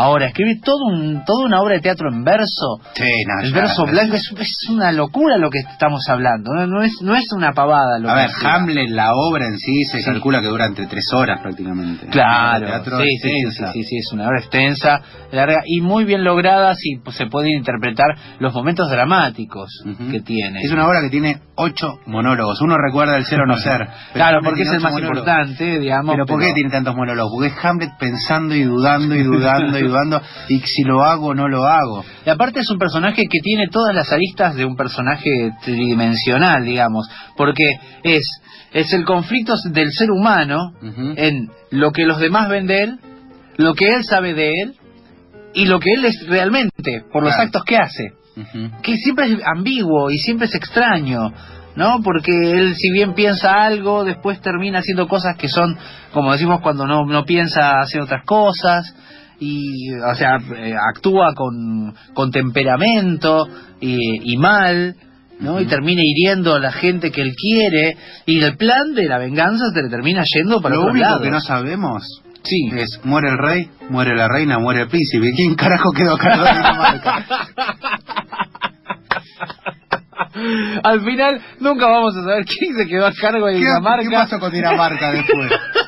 Ahora, 0.00 0.26
escribir 0.26 0.60
todo 0.62 0.78
un, 0.92 1.24
toda 1.24 1.44
una 1.46 1.60
obra 1.60 1.74
de 1.74 1.80
teatro 1.80 2.08
en 2.12 2.22
verso, 2.22 2.78
Sí, 2.94 3.02
no, 3.26 3.42
el 3.44 3.52
ya, 3.52 3.60
verso 3.62 3.84
no, 3.84 3.90
blanco, 3.90 4.14
es, 4.14 4.30
es 4.38 4.68
una 4.70 4.92
locura 4.92 5.36
lo 5.38 5.50
que 5.50 5.58
estamos 5.58 6.08
hablando, 6.08 6.52
no, 6.54 6.66
No 6.68 6.82
es, 6.84 6.92
no 7.02 7.16
es 7.16 7.24
una 7.34 7.52
pavada 7.52 7.98
lo 7.98 8.08
A 8.08 8.14
que 8.14 8.20
ver. 8.20 8.30
Hamlet, 8.46 8.90
la 8.90 9.10
obra 9.14 9.46
en 9.46 9.58
sí, 9.58 9.82
se 9.84 9.98
Sí. 9.98 10.04
calcula 10.04 10.40
que 10.40 10.46
dura 10.46 10.66
entre 10.66 10.86
tres 10.86 11.12
horas 11.12 11.40
prácticamente. 11.42 12.06
Claro, 12.06 12.66
teatro 12.66 12.98
sí, 13.00 13.08
sí, 13.20 13.30
sí, 13.50 13.64
sí, 13.72 13.82
sí, 13.82 13.96
es 13.98 14.12
una 14.12 14.28
obra 14.28 14.38
extensa, 14.38 15.00
larga 15.32 15.62
y 15.66 15.80
muy 15.80 16.04
bien 16.04 16.22
lograda 16.22 16.74
si 16.76 17.00
se 17.10 17.26
pueden 17.26 17.50
interpretar 17.58 18.06
los 18.38 18.54
momentos 18.54 18.88
dramáticos 18.88 19.82
que 20.12 20.20
tiene. 20.20 20.60
Es 20.62 20.70
una 20.70 20.86
obra 20.86 21.00
que 21.00 21.10
tiene 21.10 21.40
ocho 21.56 21.98
monólogos. 22.06 22.60
Uno 22.60 22.76
recuerda 22.78 23.16
el 23.16 23.24
ser 23.24 23.40
o 23.40 23.46
no 23.46 23.56
ser. 23.56 23.88
Claro, 24.12 24.38
porque 24.44 24.62
es 24.62 24.70
el 24.70 24.80
más 24.80 24.92
monólogos. 24.92 25.18
importante, 25.26 25.78
digamos. 25.80 26.14
Pero 26.14 26.26
¿por 26.26 26.40
qué 26.40 26.52
tiene 26.52 26.70
tantos 26.70 26.94
monólogos? 26.94 27.32
Porque 27.34 27.48
es 27.48 27.64
Hamlet 27.64 27.90
pensando 27.98 28.54
y 28.54 28.62
dudando 28.62 29.16
y 29.16 29.24
dudando 29.24 29.76
y 29.78 29.87
dudando 29.88 30.20
y 30.48 30.60
si 30.60 30.82
lo 30.82 31.02
hago 31.02 31.28
o 31.28 31.34
no 31.34 31.48
lo 31.48 31.66
hago. 31.66 32.04
Y 32.24 32.30
aparte 32.30 32.60
es 32.60 32.70
un 32.70 32.78
personaje 32.78 33.22
que 33.28 33.40
tiene 33.42 33.68
todas 33.68 33.94
las 33.94 34.12
aristas 34.12 34.54
de 34.54 34.64
un 34.64 34.76
personaje 34.76 35.50
tridimensional, 35.64 36.64
digamos, 36.64 37.08
porque 37.36 37.64
es 38.02 38.24
es 38.70 38.92
el 38.92 39.04
conflicto 39.06 39.54
del 39.70 39.90
ser 39.92 40.10
humano 40.10 40.72
en 41.16 41.48
lo 41.70 41.90
que 41.90 42.04
los 42.04 42.18
demás 42.20 42.48
ven 42.50 42.66
de 42.66 42.82
él, 42.82 42.98
lo 43.56 43.74
que 43.74 43.86
él 43.88 44.04
sabe 44.04 44.34
de 44.34 44.50
él 44.60 44.74
y 45.54 45.64
lo 45.64 45.80
que 45.80 45.94
él 45.94 46.04
es 46.04 46.26
realmente 46.28 47.02
por 47.10 47.22
los 47.22 47.32
Claro. 47.32 47.44
actos 47.46 47.64
que 47.64 47.76
hace. 47.78 48.12
Que 48.82 48.94
siempre 48.98 49.32
es 49.32 49.38
ambiguo 49.44 50.10
y 50.10 50.18
siempre 50.18 50.46
es 50.46 50.54
extraño, 50.54 51.32
¿no? 51.76 52.02
Porque 52.04 52.30
él 52.30 52.76
si 52.76 52.90
bien 52.92 53.14
piensa 53.14 53.64
algo, 53.64 54.04
después 54.04 54.40
termina 54.42 54.80
haciendo 54.80 55.08
cosas 55.08 55.36
que 55.38 55.48
son, 55.48 55.76
como 56.12 56.30
decimos, 56.32 56.60
cuando 56.60 56.86
no, 56.86 57.06
no 57.06 57.24
piensa 57.24 57.80
hacer 57.80 58.02
otras 58.02 58.22
cosas, 58.26 58.94
y, 59.40 59.92
o 59.94 60.14
sea, 60.14 60.36
eh, 60.56 60.74
actúa 60.94 61.32
con, 61.34 61.94
con 62.14 62.30
temperamento 62.30 63.46
y, 63.80 64.32
y 64.32 64.36
mal, 64.36 64.94
¿no? 65.40 65.60
Y 65.60 65.66
termina 65.66 66.02
hiriendo 66.04 66.54
a 66.54 66.58
la 66.58 66.72
gente 66.72 67.10
que 67.12 67.22
él 67.22 67.34
quiere, 67.34 67.96
y 68.26 68.40
el 68.42 68.56
plan 68.56 68.94
de 68.94 69.06
la 69.06 69.18
venganza 69.18 69.66
se 69.72 69.82
le 69.82 69.88
termina 69.88 70.24
yendo 70.24 70.60
para 70.60 70.74
Lo 70.74 70.80
otro 70.82 70.92
único 70.92 71.06
lado. 71.08 71.22
que 71.22 71.30
no 71.30 71.40
sabemos 71.40 72.02
Sí. 72.42 72.70
es 72.76 73.00
muere 73.04 73.28
el 73.30 73.38
rey, 73.38 73.68
muere 73.90 74.16
la 74.16 74.26
reina, 74.28 74.58
muere 74.58 74.82
el 74.82 74.88
príncipe. 74.88 75.32
¿Quién 75.36 75.54
carajo 75.54 75.92
quedó 75.92 76.14
a 76.14 76.18
cargo 76.18 76.44
de 76.44 76.50
Dinamarca? 76.54 77.24
Al 80.84 81.00
final 81.04 81.40
nunca 81.60 81.86
vamos 81.88 82.16
a 82.16 82.22
saber 82.22 82.44
quién 82.44 82.74
se 82.76 82.86
quedó 82.86 83.06
a 83.06 83.12
cargo 83.12 83.46
de 83.46 83.54
¿Qué, 83.54 83.58
Dinamarca. 83.60 84.08
¿Qué 84.08 84.14
pasó 84.16 84.38
con 84.38 84.52
Dinamarca 84.52 85.12
después? 85.12 85.50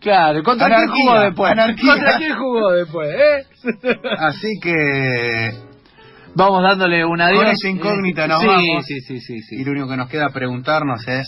Claro, 0.00 0.42
¿contra 0.42 0.66
quién 0.66 0.78
Anarquía, 0.80 1.04
jugó 1.04 1.20
después? 1.20 1.52
anarquía. 1.52 1.92
¿Contra 1.92 2.16
quién 2.16 2.36
jugó 2.38 2.72
después, 2.72 3.08
eh? 3.14 3.46
Así 4.18 4.48
que 4.62 5.50
Vamos 6.34 6.62
dándole 6.62 7.04
una 7.04 7.28
Con 7.30 7.38
adiós. 7.40 7.52
esa 7.54 7.68
incógnita 7.68 8.26
nos 8.28 8.40
sí, 8.40 8.46
vamos. 8.46 8.86
Sí, 8.86 9.00
sí, 9.00 9.20
sí, 9.20 9.40
sí. 9.40 9.56
y 9.56 9.64
lo 9.64 9.72
único 9.72 9.88
que 9.88 9.96
nos 9.96 10.08
queda 10.08 10.28
preguntarnos 10.30 11.06
es 11.08 11.26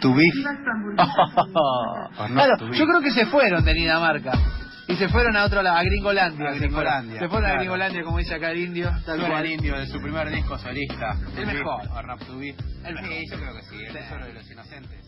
tu 0.00 0.14
beef 0.14 0.34
claro, 2.32 2.72
yo 2.72 2.86
creo 2.86 3.00
que 3.00 3.10
se 3.10 3.26
fueron 3.26 3.64
de 3.64 3.74
Dinamarca. 3.74 4.32
Y 4.88 4.96
se 4.96 5.08
fueron 5.08 5.36
a 5.36 5.44
otro 5.44 5.62
lado, 5.62 5.76
a 5.76 5.82
Gringolandia. 5.82 6.48
A 6.48 6.52
se 6.54 6.60
fueron. 6.70 6.70
Gringolandia, 6.70 7.18
Se 7.20 7.28
fueron 7.28 7.44
a 7.44 7.48
claro. 7.48 7.58
Gringolandia, 7.60 8.02
como 8.04 8.18
dice 8.18 8.34
acá 8.36 8.50
el 8.52 8.58
indio. 8.58 8.90
Tal 9.04 9.20
cual. 9.20 9.44
el 9.44 9.52
indio 9.52 9.78
de 9.78 9.86
su 9.86 10.00
primer 10.00 10.30
disco 10.30 10.58
solista. 10.58 11.14
El 11.36 11.46
mejor. 11.46 11.82
To. 11.86 12.00
El 12.40 12.94
mejor. 12.94 13.10
Sí, 13.10 13.24
yo 13.30 13.36
creo 13.36 13.54
que 13.54 13.62
sí, 13.62 13.84
el 13.86 13.92
tesoro 13.92 14.24
de 14.26 14.32
los 14.32 14.50
inocentes. 14.50 15.07